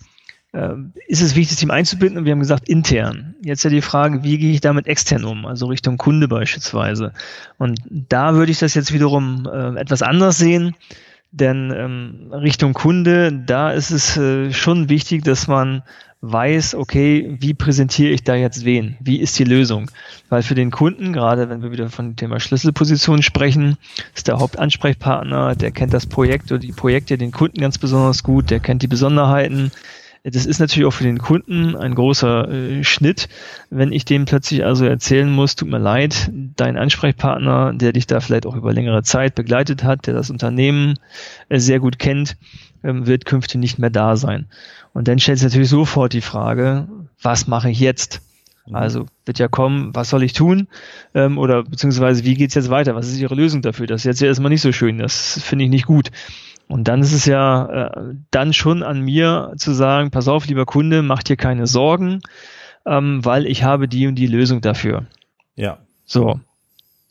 äh, 0.53 0.75
ist 1.07 1.23
es 1.23 1.35
wichtig, 1.35 1.49
das 1.49 1.57
Team 1.57 1.71
einzubinden 1.71 2.19
und 2.19 2.25
wir 2.25 2.33
haben 2.33 2.39
gesagt 2.39 2.69
intern. 2.69 3.33
Jetzt 3.41 3.63
ja 3.63 3.71
die 3.71 3.81
Frage, 3.81 4.21
wie 4.21 4.37
gehe 4.37 4.53
ich 4.53 4.61
damit 4.61 4.85
extern 4.85 5.25
um, 5.25 5.47
also 5.47 5.65
Richtung 5.65 5.97
Kunde 5.97 6.27
beispielsweise. 6.27 7.13
Und 7.57 7.79
da 7.89 8.35
würde 8.35 8.51
ich 8.51 8.59
das 8.59 8.75
jetzt 8.75 8.93
wiederum 8.93 9.49
äh, 9.51 9.79
etwas 9.79 10.03
anders 10.03 10.37
sehen. 10.37 10.75
Denn 11.31 11.73
ähm, 11.75 12.31
Richtung 12.31 12.73
Kunde, 12.73 13.33
da 13.33 13.71
ist 13.71 13.91
es 13.91 14.17
äh, 14.17 14.53
schon 14.53 14.87
wichtig, 14.89 15.23
dass 15.23 15.47
man 15.47 15.83
weiß, 16.21 16.75
okay, 16.75 17.37
wie 17.39 17.53
präsentiere 17.53 18.11
ich 18.11 18.23
da 18.23 18.35
jetzt 18.35 18.65
wen? 18.65 18.97
Wie 18.99 19.19
ist 19.19 19.37
die 19.37 19.43
Lösung? 19.43 19.91
Weil 20.29 20.41
für 20.41 20.55
den 20.55 20.71
Kunden, 20.71 21.13
gerade 21.13 21.49
wenn 21.49 21.61
wir 21.61 21.71
wieder 21.71 21.89
von 21.89 22.09
dem 22.09 22.15
Thema 22.15 22.39
Schlüsselposition 22.39 23.21
sprechen, 23.21 23.77
ist 24.15 24.27
der 24.27 24.39
Hauptansprechpartner, 24.39 25.55
der 25.55 25.71
kennt 25.71 25.93
das 25.93 26.07
Projekt 26.07 26.51
oder 26.51 26.59
die 26.59 26.71
Projekte, 26.71 27.17
den 27.17 27.31
Kunden 27.31 27.61
ganz 27.61 27.77
besonders 27.77 28.23
gut, 28.23 28.49
der 28.49 28.59
kennt 28.59 28.81
die 28.81 28.87
Besonderheiten. 28.87 29.71
Das 30.23 30.45
ist 30.45 30.59
natürlich 30.59 30.87
auch 30.87 30.93
für 30.93 31.05
den 31.05 31.19
Kunden 31.19 31.75
ein 31.75 31.95
großer 31.95 32.49
äh, 32.49 32.83
Schnitt, 32.83 33.29
wenn 33.69 33.93
ich 33.93 34.03
dem 34.03 34.25
plötzlich 34.25 34.65
also 34.65 34.85
erzählen 34.85 35.31
muss, 35.31 35.55
tut 35.55 35.69
mir 35.69 35.77
leid, 35.77 36.29
dein 36.33 36.75
Ansprechpartner, 36.77 37.73
der 37.73 37.93
dich 37.93 38.07
da 38.07 38.19
vielleicht 38.19 38.45
auch 38.45 38.55
über 38.55 38.73
längere 38.73 39.03
Zeit 39.03 39.35
begleitet 39.35 39.83
hat, 39.83 40.07
der 40.07 40.15
das 40.15 40.29
Unternehmen 40.29 40.99
äh, 41.47 41.59
sehr 41.59 41.79
gut 41.79 41.97
kennt, 41.97 42.35
ähm, 42.83 43.07
wird 43.07 43.25
künftig 43.25 43.59
nicht 43.59 43.79
mehr 43.79 43.89
da 43.89 44.15
sein. 44.15 44.47
Und 44.93 45.07
dann 45.07 45.19
stellt 45.19 45.39
sich 45.39 45.45
natürlich 45.45 45.69
sofort 45.69 46.13
die 46.13 46.21
Frage, 46.21 46.87
was 47.21 47.47
mache 47.47 47.69
ich 47.69 47.79
jetzt? 47.79 48.21
Mhm. 48.67 48.75
Also 48.75 49.05
wird 49.25 49.39
ja 49.39 49.47
kommen, 49.47 49.95
was 49.95 50.09
soll 50.09 50.23
ich 50.23 50.33
tun? 50.33 50.67
Ähm, 51.13 51.37
oder 51.37 51.63
beziehungsweise 51.63 52.23
wie 52.23 52.35
geht's 52.35 52.55
jetzt 52.55 52.69
weiter? 52.69 52.95
Was 52.95 53.07
ist 53.07 53.19
Ihre 53.19 53.35
Lösung 53.35 53.61
dafür? 53.61 53.87
Das 53.87 54.01
ist 54.01 54.05
jetzt 54.05 54.21
ja 54.21 54.27
erstmal 54.27 54.49
nicht 54.49 54.61
so 54.61 54.71
schön, 54.71 54.97
das 54.97 55.41
finde 55.41 55.65
ich 55.65 55.71
nicht 55.71 55.85
gut. 55.85 56.11
Und 56.67 56.87
dann 56.87 57.01
ist 57.01 57.13
es 57.13 57.25
ja 57.25 57.65
äh, 57.65 58.15
dann 58.29 58.53
schon 58.53 58.83
an 58.83 59.01
mir 59.01 59.53
zu 59.57 59.71
sagen, 59.71 60.11
pass 60.11 60.27
auf, 60.27 60.47
lieber 60.47 60.65
Kunde, 60.65 61.01
mach 61.01 61.23
dir 61.23 61.37
keine 61.37 61.65
Sorgen, 61.65 62.19
ähm, 62.85 63.23
weil 63.23 63.45
ich 63.45 63.63
habe 63.63 63.87
die 63.87 64.07
und 64.07 64.15
die 64.15 64.27
Lösung 64.27 64.61
dafür. 64.61 65.05
Ja. 65.55 65.79
So. 66.05 66.39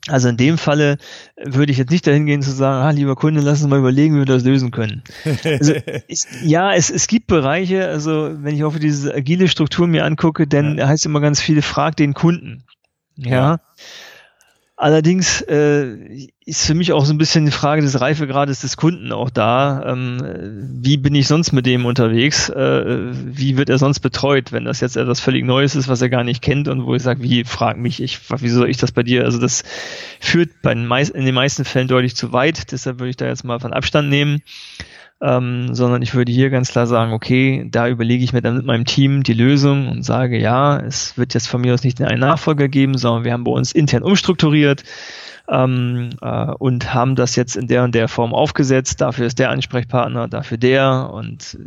Also 0.08 0.28
in 0.28 0.36
dem 0.36 0.56
Falle 0.56 0.98
würde 1.36 1.72
ich 1.72 1.78
jetzt 1.78 1.90
nicht 1.90 2.06
dahin 2.06 2.26
gehen 2.26 2.42
zu 2.42 2.52
sagen, 2.52 2.84
ah, 2.84 2.90
lieber 2.90 3.16
Kunde, 3.16 3.40
lass 3.40 3.60
uns 3.60 3.70
mal 3.70 3.78
überlegen, 3.78 4.14
wie 4.14 4.18
wir 4.20 4.24
das 4.24 4.44
lösen 4.44 4.70
können. 4.70 5.02
Also, 5.44 5.74
ich, 6.08 6.24
ja, 6.42 6.72
es, 6.74 6.90
es 6.90 7.08
gibt 7.08 7.26
Bereiche, 7.26 7.88
also 7.88 8.30
wenn 8.32 8.54
ich 8.54 8.62
auch 8.62 8.76
diese 8.76 9.12
agile 9.14 9.48
Struktur 9.48 9.86
mir 9.88 10.04
angucke, 10.04 10.46
dann 10.46 10.78
ja. 10.78 10.86
heißt 10.86 11.06
immer 11.06 11.20
ganz 11.20 11.40
viele, 11.40 11.62
frag 11.62 11.96
den 11.96 12.14
Kunden. 12.14 12.62
Ja. 13.16 13.30
ja. 13.30 13.60
Allerdings 14.78 15.40
äh, 15.40 16.28
ist 16.44 16.66
für 16.66 16.74
mich 16.74 16.92
auch 16.92 17.06
so 17.06 17.14
ein 17.14 17.16
bisschen 17.16 17.46
die 17.46 17.50
Frage 17.50 17.80
des 17.80 17.98
Reifegrades 17.98 18.60
des 18.60 18.76
Kunden 18.76 19.10
auch 19.10 19.30
da. 19.30 19.82
Ähm, 19.86 20.18
wie 20.82 20.98
bin 20.98 21.14
ich 21.14 21.28
sonst 21.28 21.52
mit 21.52 21.64
dem 21.64 21.86
unterwegs? 21.86 22.50
Äh, 22.50 22.84
wie 23.10 23.56
wird 23.56 23.70
er 23.70 23.78
sonst 23.78 24.00
betreut, 24.00 24.52
wenn 24.52 24.66
das 24.66 24.82
jetzt 24.82 24.98
etwas 24.98 25.18
völlig 25.18 25.46
Neues 25.46 25.76
ist, 25.76 25.88
was 25.88 26.02
er 26.02 26.10
gar 26.10 26.24
nicht 26.24 26.42
kennt 26.42 26.68
und 26.68 26.84
wo 26.84 26.94
ich 26.94 27.02
sage, 27.02 27.22
wie, 27.22 27.44
frag 27.44 27.78
mich, 27.78 28.02
ich, 28.02 28.20
wieso 28.28 28.58
soll 28.58 28.68
ich 28.68 28.76
das 28.76 28.92
bei 28.92 29.02
dir? 29.02 29.24
Also 29.24 29.38
das 29.38 29.64
führt 30.20 30.50
bei 30.60 30.74
den 30.74 30.86
meisten, 30.86 31.16
in 31.16 31.24
den 31.24 31.34
meisten 31.34 31.64
Fällen 31.64 31.88
deutlich 31.88 32.14
zu 32.14 32.34
weit. 32.34 32.70
Deshalb 32.70 32.98
würde 32.98 33.10
ich 33.10 33.16
da 33.16 33.24
jetzt 33.24 33.44
mal 33.44 33.58
von 33.58 33.72
Abstand 33.72 34.10
nehmen 34.10 34.42
ähm, 35.20 35.74
sondern 35.74 36.02
ich 36.02 36.14
würde 36.14 36.30
hier 36.30 36.50
ganz 36.50 36.70
klar 36.70 36.86
sagen, 36.86 37.12
okay, 37.12 37.66
da 37.70 37.88
überlege 37.88 38.22
ich 38.22 38.32
mir 38.32 38.42
dann 38.42 38.56
mit 38.56 38.66
meinem 38.66 38.84
Team 38.84 39.22
die 39.22 39.32
Lösung 39.32 39.88
und 39.88 40.02
sage, 40.02 40.38
ja, 40.38 40.78
es 40.78 41.16
wird 41.16 41.32
jetzt 41.32 41.48
von 41.48 41.62
mir 41.62 41.72
aus 41.72 41.84
nicht 41.84 42.00
einen 42.02 42.20
Nachfolger 42.20 42.68
geben, 42.68 42.98
sondern 42.98 43.24
wir 43.24 43.32
haben 43.32 43.44
bei 43.44 43.52
uns 43.52 43.72
intern 43.72 44.02
umstrukturiert 44.02 44.84
ähm, 45.48 46.10
äh, 46.20 46.46
und 46.58 46.92
haben 46.92 47.14
das 47.16 47.34
jetzt 47.34 47.56
in 47.56 47.66
der 47.66 47.84
und 47.84 47.94
der 47.94 48.08
Form 48.08 48.34
aufgesetzt. 48.34 49.00
Dafür 49.00 49.26
ist 49.26 49.38
der 49.38 49.50
Ansprechpartner, 49.50 50.28
dafür 50.28 50.58
der 50.58 51.10
und 51.12 51.58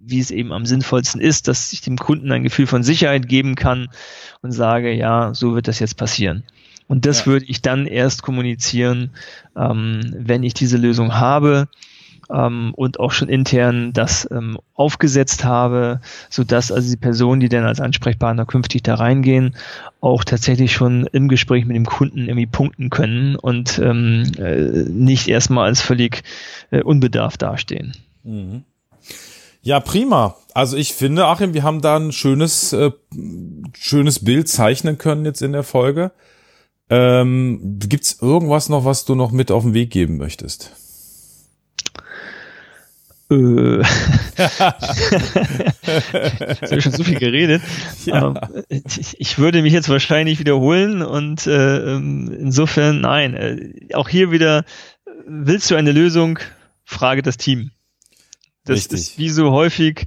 wie 0.00 0.18
es 0.18 0.30
eben 0.30 0.52
am 0.52 0.66
sinnvollsten 0.66 1.20
ist, 1.20 1.48
dass 1.48 1.72
ich 1.72 1.82
dem 1.82 1.98
Kunden 1.98 2.32
ein 2.32 2.42
Gefühl 2.42 2.66
von 2.66 2.82
Sicherheit 2.82 3.28
geben 3.28 3.54
kann 3.54 3.88
und 4.40 4.52
sage, 4.52 4.92
ja, 4.92 5.34
so 5.34 5.54
wird 5.54 5.68
das 5.68 5.78
jetzt 5.78 5.96
passieren. 5.98 6.44
Und 6.88 7.04
das 7.04 7.20
ja. 7.20 7.26
würde 7.26 7.44
ich 7.44 7.60
dann 7.60 7.86
erst 7.86 8.22
kommunizieren, 8.22 9.10
ähm, 9.54 10.00
wenn 10.18 10.42
ich 10.42 10.54
diese 10.54 10.78
Lösung 10.78 11.14
habe 11.14 11.68
ähm, 12.32 12.72
und 12.74 13.00
auch 13.00 13.12
schon 13.12 13.28
intern 13.28 13.92
das 13.92 14.28
ähm, 14.30 14.58
aufgesetzt 14.74 15.44
habe, 15.44 16.00
so 16.30 16.44
dass 16.44 16.72
also 16.72 16.90
die 16.90 16.96
Personen, 16.96 17.40
die 17.40 17.48
dann 17.48 17.64
als 17.64 17.80
Ansprechpartner 17.80 18.46
künftig 18.46 18.82
da 18.82 18.94
reingehen, 18.94 19.56
auch 20.00 20.24
tatsächlich 20.24 20.72
schon 20.72 21.06
im 21.12 21.28
Gespräch 21.28 21.64
mit 21.64 21.76
dem 21.76 21.86
Kunden 21.86 22.20
irgendwie 22.20 22.46
punkten 22.46 22.90
können 22.90 23.36
und 23.36 23.78
ähm, 23.78 24.30
äh, 24.38 24.84
nicht 24.88 25.28
erstmal 25.28 25.66
als 25.66 25.80
völlig 25.80 26.22
äh, 26.70 26.82
unbedarft 26.82 27.42
dastehen. 27.42 27.94
Mhm. 28.24 28.64
Ja, 29.62 29.80
prima. 29.80 30.36
Also 30.54 30.76
ich 30.76 30.94
finde, 30.94 31.26
Achim, 31.26 31.52
wir 31.52 31.62
haben 31.62 31.80
da 31.80 31.96
ein 31.96 32.12
schönes, 32.12 32.72
äh, 32.72 32.90
schönes 33.74 34.24
Bild 34.24 34.48
zeichnen 34.48 34.98
können 34.98 35.24
jetzt 35.24 35.42
in 35.42 35.52
der 35.52 35.62
Folge. 35.62 36.12
Ähm, 36.90 37.78
Gibt 37.78 38.16
irgendwas 38.22 38.68
noch, 38.68 38.84
was 38.84 39.04
du 39.04 39.14
noch 39.14 39.30
mit 39.30 39.50
auf 39.50 39.64
den 39.64 39.74
Weg 39.74 39.90
geben 39.90 40.16
möchtest? 40.16 40.72
Äh. 43.30 43.34
Jetzt 44.38 44.62
habe 46.62 46.76
ich 46.76 46.84
schon 46.84 46.92
so 46.92 47.04
viel 47.04 47.18
geredet. 47.18 47.62
Ja. 48.06 48.34
Ich, 48.68 49.20
ich, 49.20 49.38
würde 49.38 49.60
mich 49.62 49.72
jetzt 49.72 49.88
wahrscheinlich 49.88 50.38
wiederholen 50.38 51.02
und 51.02 51.46
äh, 51.46 51.94
ähm, 51.94 52.34
insofern 52.38 53.00
nein. 53.02 53.34
Äh, 53.34 53.94
auch 53.94 54.08
hier 54.08 54.30
wieder, 54.30 54.64
willst 55.26 55.70
du 55.70 55.74
eine 55.74 55.92
Lösung? 55.92 56.38
Frage 56.84 57.20
das 57.20 57.36
Team. 57.36 57.70
Das 58.64 58.76
Richtig. 58.76 58.98
ist 58.98 59.18
wie 59.18 59.28
so 59.28 59.50
häufig 59.52 60.06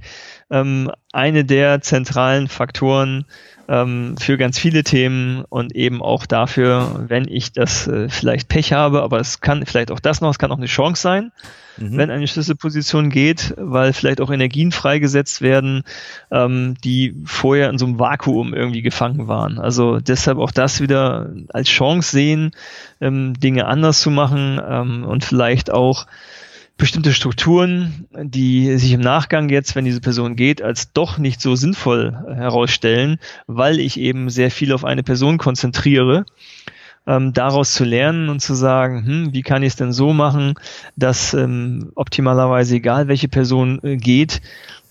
ähm, 0.50 0.90
eine 1.12 1.44
der 1.44 1.80
zentralen 1.80 2.48
Faktoren 2.48 3.24
ähm, 3.68 4.16
für 4.18 4.36
ganz 4.36 4.58
viele 4.58 4.84
Themen 4.84 5.44
und 5.48 5.74
eben 5.74 6.02
auch 6.02 6.26
dafür, 6.26 7.04
wenn 7.08 7.28
ich 7.28 7.52
das 7.52 7.86
äh, 7.86 8.08
vielleicht 8.08 8.48
Pech 8.48 8.72
habe, 8.72 9.02
aber 9.02 9.20
es 9.20 9.40
kann 9.40 9.64
vielleicht 9.66 9.90
auch 9.90 10.00
das 10.00 10.20
noch, 10.20 10.30
es 10.30 10.38
kann 10.38 10.52
auch 10.52 10.58
eine 10.58 10.66
Chance 10.66 11.00
sein, 11.00 11.32
mhm. 11.76 11.96
wenn 11.96 12.10
eine 12.10 12.26
Schlüsselposition 12.26 13.10
geht, 13.10 13.54
weil 13.56 13.92
vielleicht 13.92 14.20
auch 14.20 14.30
Energien 14.30 14.72
freigesetzt 14.72 15.42
werden, 15.42 15.84
ähm, 16.30 16.74
die 16.84 17.14
vorher 17.24 17.70
in 17.70 17.78
so 17.78 17.86
einem 17.86 17.98
Vakuum 17.98 18.54
irgendwie 18.54 18.82
gefangen 18.82 19.28
waren. 19.28 19.58
Also 19.58 20.00
deshalb 20.00 20.38
auch 20.38 20.50
das 20.50 20.80
wieder 20.80 21.30
als 21.50 21.68
Chance 21.68 22.10
sehen, 22.10 22.50
ähm, 23.00 23.34
Dinge 23.38 23.66
anders 23.66 24.00
zu 24.00 24.10
machen 24.10 24.60
ähm, 24.66 25.04
und 25.04 25.24
vielleicht 25.24 25.70
auch 25.70 26.06
bestimmte 26.82 27.12
Strukturen, 27.12 28.08
die 28.10 28.76
sich 28.76 28.90
im 28.90 29.00
Nachgang 29.00 29.48
jetzt, 29.50 29.76
wenn 29.76 29.84
diese 29.84 30.00
Person 30.00 30.34
geht, 30.34 30.62
als 30.62 30.92
doch 30.92 31.16
nicht 31.16 31.40
so 31.40 31.54
sinnvoll 31.54 32.12
herausstellen, 32.26 33.20
weil 33.46 33.78
ich 33.78 34.00
eben 34.00 34.30
sehr 34.30 34.50
viel 34.50 34.72
auf 34.72 34.84
eine 34.84 35.04
Person 35.04 35.38
konzentriere, 35.38 36.26
ähm, 37.06 37.32
daraus 37.32 37.72
zu 37.72 37.84
lernen 37.84 38.28
und 38.28 38.40
zu 38.40 38.54
sagen, 38.54 39.06
hm, 39.06 39.32
wie 39.32 39.42
kann 39.42 39.62
ich 39.62 39.68
es 39.68 39.76
denn 39.76 39.92
so 39.92 40.12
machen, 40.12 40.54
dass 40.96 41.34
ähm, 41.34 41.92
optimalerweise 41.94 42.74
egal 42.74 43.06
welche 43.06 43.28
Person 43.28 43.78
äh, 43.84 43.96
geht, 43.96 44.42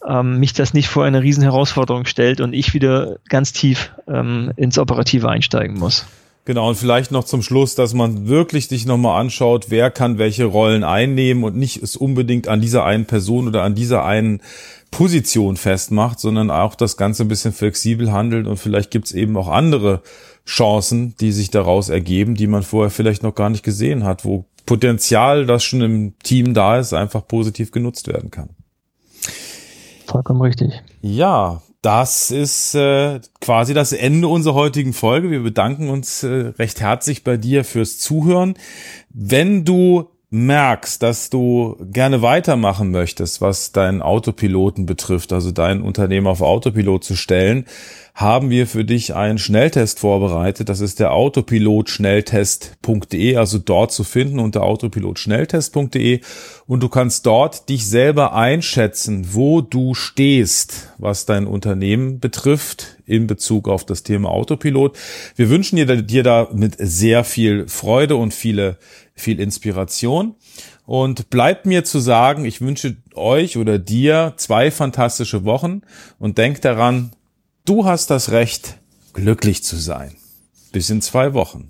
ähm, 0.07 0.39
mich 0.39 0.53
das 0.53 0.73
nicht 0.73 0.87
vor 0.87 1.03
eine 1.03 1.21
riesen 1.21 1.43
Herausforderung 1.43 2.05
stellt 2.05 2.39
und 2.39 2.53
ich 2.53 2.73
wieder 2.73 3.17
ganz 3.27 3.51
tief 3.51 3.91
ähm, 4.07 4.53
ins 4.55 4.77
Operative 4.77 5.27
einsteigen 5.27 5.77
muss. 5.77 6.05
Genau, 6.43 6.69
und 6.69 6.75
vielleicht 6.75 7.11
noch 7.11 7.23
zum 7.23 7.43
Schluss, 7.43 7.75
dass 7.75 7.93
man 7.93 8.27
wirklich 8.27 8.67
sich 8.67 8.87
nochmal 8.87 9.21
anschaut, 9.21 9.67
wer 9.69 9.91
kann 9.91 10.17
welche 10.17 10.45
Rollen 10.45 10.83
einnehmen 10.83 11.43
und 11.43 11.55
nicht 11.55 11.83
es 11.83 11.95
unbedingt 11.95 12.47
an 12.47 12.61
dieser 12.61 12.83
einen 12.83 13.05
Person 13.05 13.47
oder 13.47 13.61
an 13.61 13.75
dieser 13.75 14.03
einen 14.03 14.41
Position 14.89 15.55
festmacht, 15.55 16.19
sondern 16.19 16.49
auch 16.49 16.73
das 16.73 16.97
Ganze 16.97 17.23
ein 17.23 17.27
bisschen 17.27 17.53
flexibel 17.53 18.11
handelt 18.11 18.47
und 18.47 18.57
vielleicht 18.57 18.89
gibt's 18.89 19.11
eben 19.11 19.37
auch 19.37 19.47
andere 19.47 20.01
Chancen, 20.45 21.15
die 21.19 21.31
sich 21.31 21.51
daraus 21.51 21.89
ergeben, 21.89 22.33
die 22.35 22.47
man 22.47 22.63
vorher 22.63 22.89
vielleicht 22.89 23.21
noch 23.21 23.35
gar 23.35 23.51
nicht 23.51 23.63
gesehen 23.63 24.03
hat, 24.03 24.25
wo 24.25 24.45
Potenzial, 24.65 25.45
das 25.45 25.63
schon 25.63 25.81
im 25.81 26.19
Team 26.19 26.53
da 26.53 26.79
ist, 26.79 26.93
einfach 26.93 27.27
positiv 27.27 27.71
genutzt 27.71 28.07
werden 28.07 28.31
kann. 28.31 28.49
Vollkommen 30.07 30.41
richtig. 30.41 30.81
Ja, 31.01 31.61
das 31.81 32.29
ist 32.29 32.75
äh, 32.75 33.19
quasi 33.39 33.73
das 33.73 33.91
Ende 33.91 34.27
unserer 34.27 34.53
heutigen 34.53 34.93
Folge. 34.93 35.31
Wir 35.31 35.41
bedanken 35.41 35.89
uns 35.89 36.23
äh, 36.23 36.53
recht 36.59 36.79
herzlich 36.79 37.23
bei 37.23 37.37
dir 37.37 37.63
fürs 37.63 37.97
Zuhören. 37.97 38.53
Wenn 39.09 39.65
du 39.65 40.09
merkst, 40.31 41.03
dass 41.03 41.29
du 41.29 41.75
gerne 41.91 42.21
weitermachen 42.21 42.89
möchtest, 42.89 43.41
was 43.41 43.73
deinen 43.73 44.01
Autopiloten 44.01 44.85
betrifft, 44.85 45.33
also 45.33 45.51
dein 45.51 45.81
Unternehmen 45.81 46.27
auf 46.27 46.39
Autopilot 46.41 47.03
zu 47.03 47.17
stellen, 47.17 47.65
haben 48.13 48.49
wir 48.49 48.67
für 48.67 48.83
dich 48.85 49.15
einen 49.15 49.37
Schnelltest 49.37 49.99
vorbereitet. 49.99 50.69
Das 50.69 50.79
ist 50.79 51.01
der 51.01 51.11
autopilotschnelltest.de, 51.13 53.35
also 53.35 53.57
dort 53.57 53.91
zu 53.91 54.05
finden 54.05 54.39
unter 54.39 54.63
autopilotschnelltest.de 54.63 56.21
und 56.67 56.81
du 56.81 56.89
kannst 56.89 57.25
dort 57.25 57.69
dich 57.69 57.87
selber 57.87 58.33
einschätzen, 58.33 59.29
wo 59.33 59.61
du 59.61 59.93
stehst, 59.93 60.89
was 60.97 61.25
dein 61.25 61.47
Unternehmen 61.47 62.19
betrifft 62.19 62.97
in 63.05 63.27
Bezug 63.27 63.67
auf 63.67 63.85
das 63.85 64.03
Thema 64.03 64.29
Autopilot. 64.29 64.97
Wir 65.35 65.49
wünschen 65.49 65.75
dir, 65.75 66.01
dir 66.01 66.23
da 66.23 66.47
mit 66.53 66.75
sehr 66.77 67.25
viel 67.25 67.67
Freude 67.67 68.15
und 68.15 68.33
viele, 68.33 68.77
viel 69.21 69.39
Inspiration. 69.39 70.35
Und 70.85 71.29
bleibt 71.29 71.65
mir 71.65 71.83
zu 71.85 71.99
sagen, 71.99 72.43
ich 72.43 72.59
wünsche 72.59 72.97
euch 73.13 73.57
oder 73.57 73.79
dir 73.79 74.33
zwei 74.35 74.71
fantastische 74.71 75.45
Wochen 75.45 75.81
und 76.19 76.37
denkt 76.37 76.65
daran, 76.65 77.11
Du 77.63 77.85
hast 77.85 78.09
das 78.09 78.31
Recht, 78.31 78.79
glücklich 79.13 79.63
zu 79.63 79.75
sein. 79.75 80.15
Bis 80.71 80.89
in 80.89 80.99
zwei 81.01 81.35
Wochen. 81.35 81.69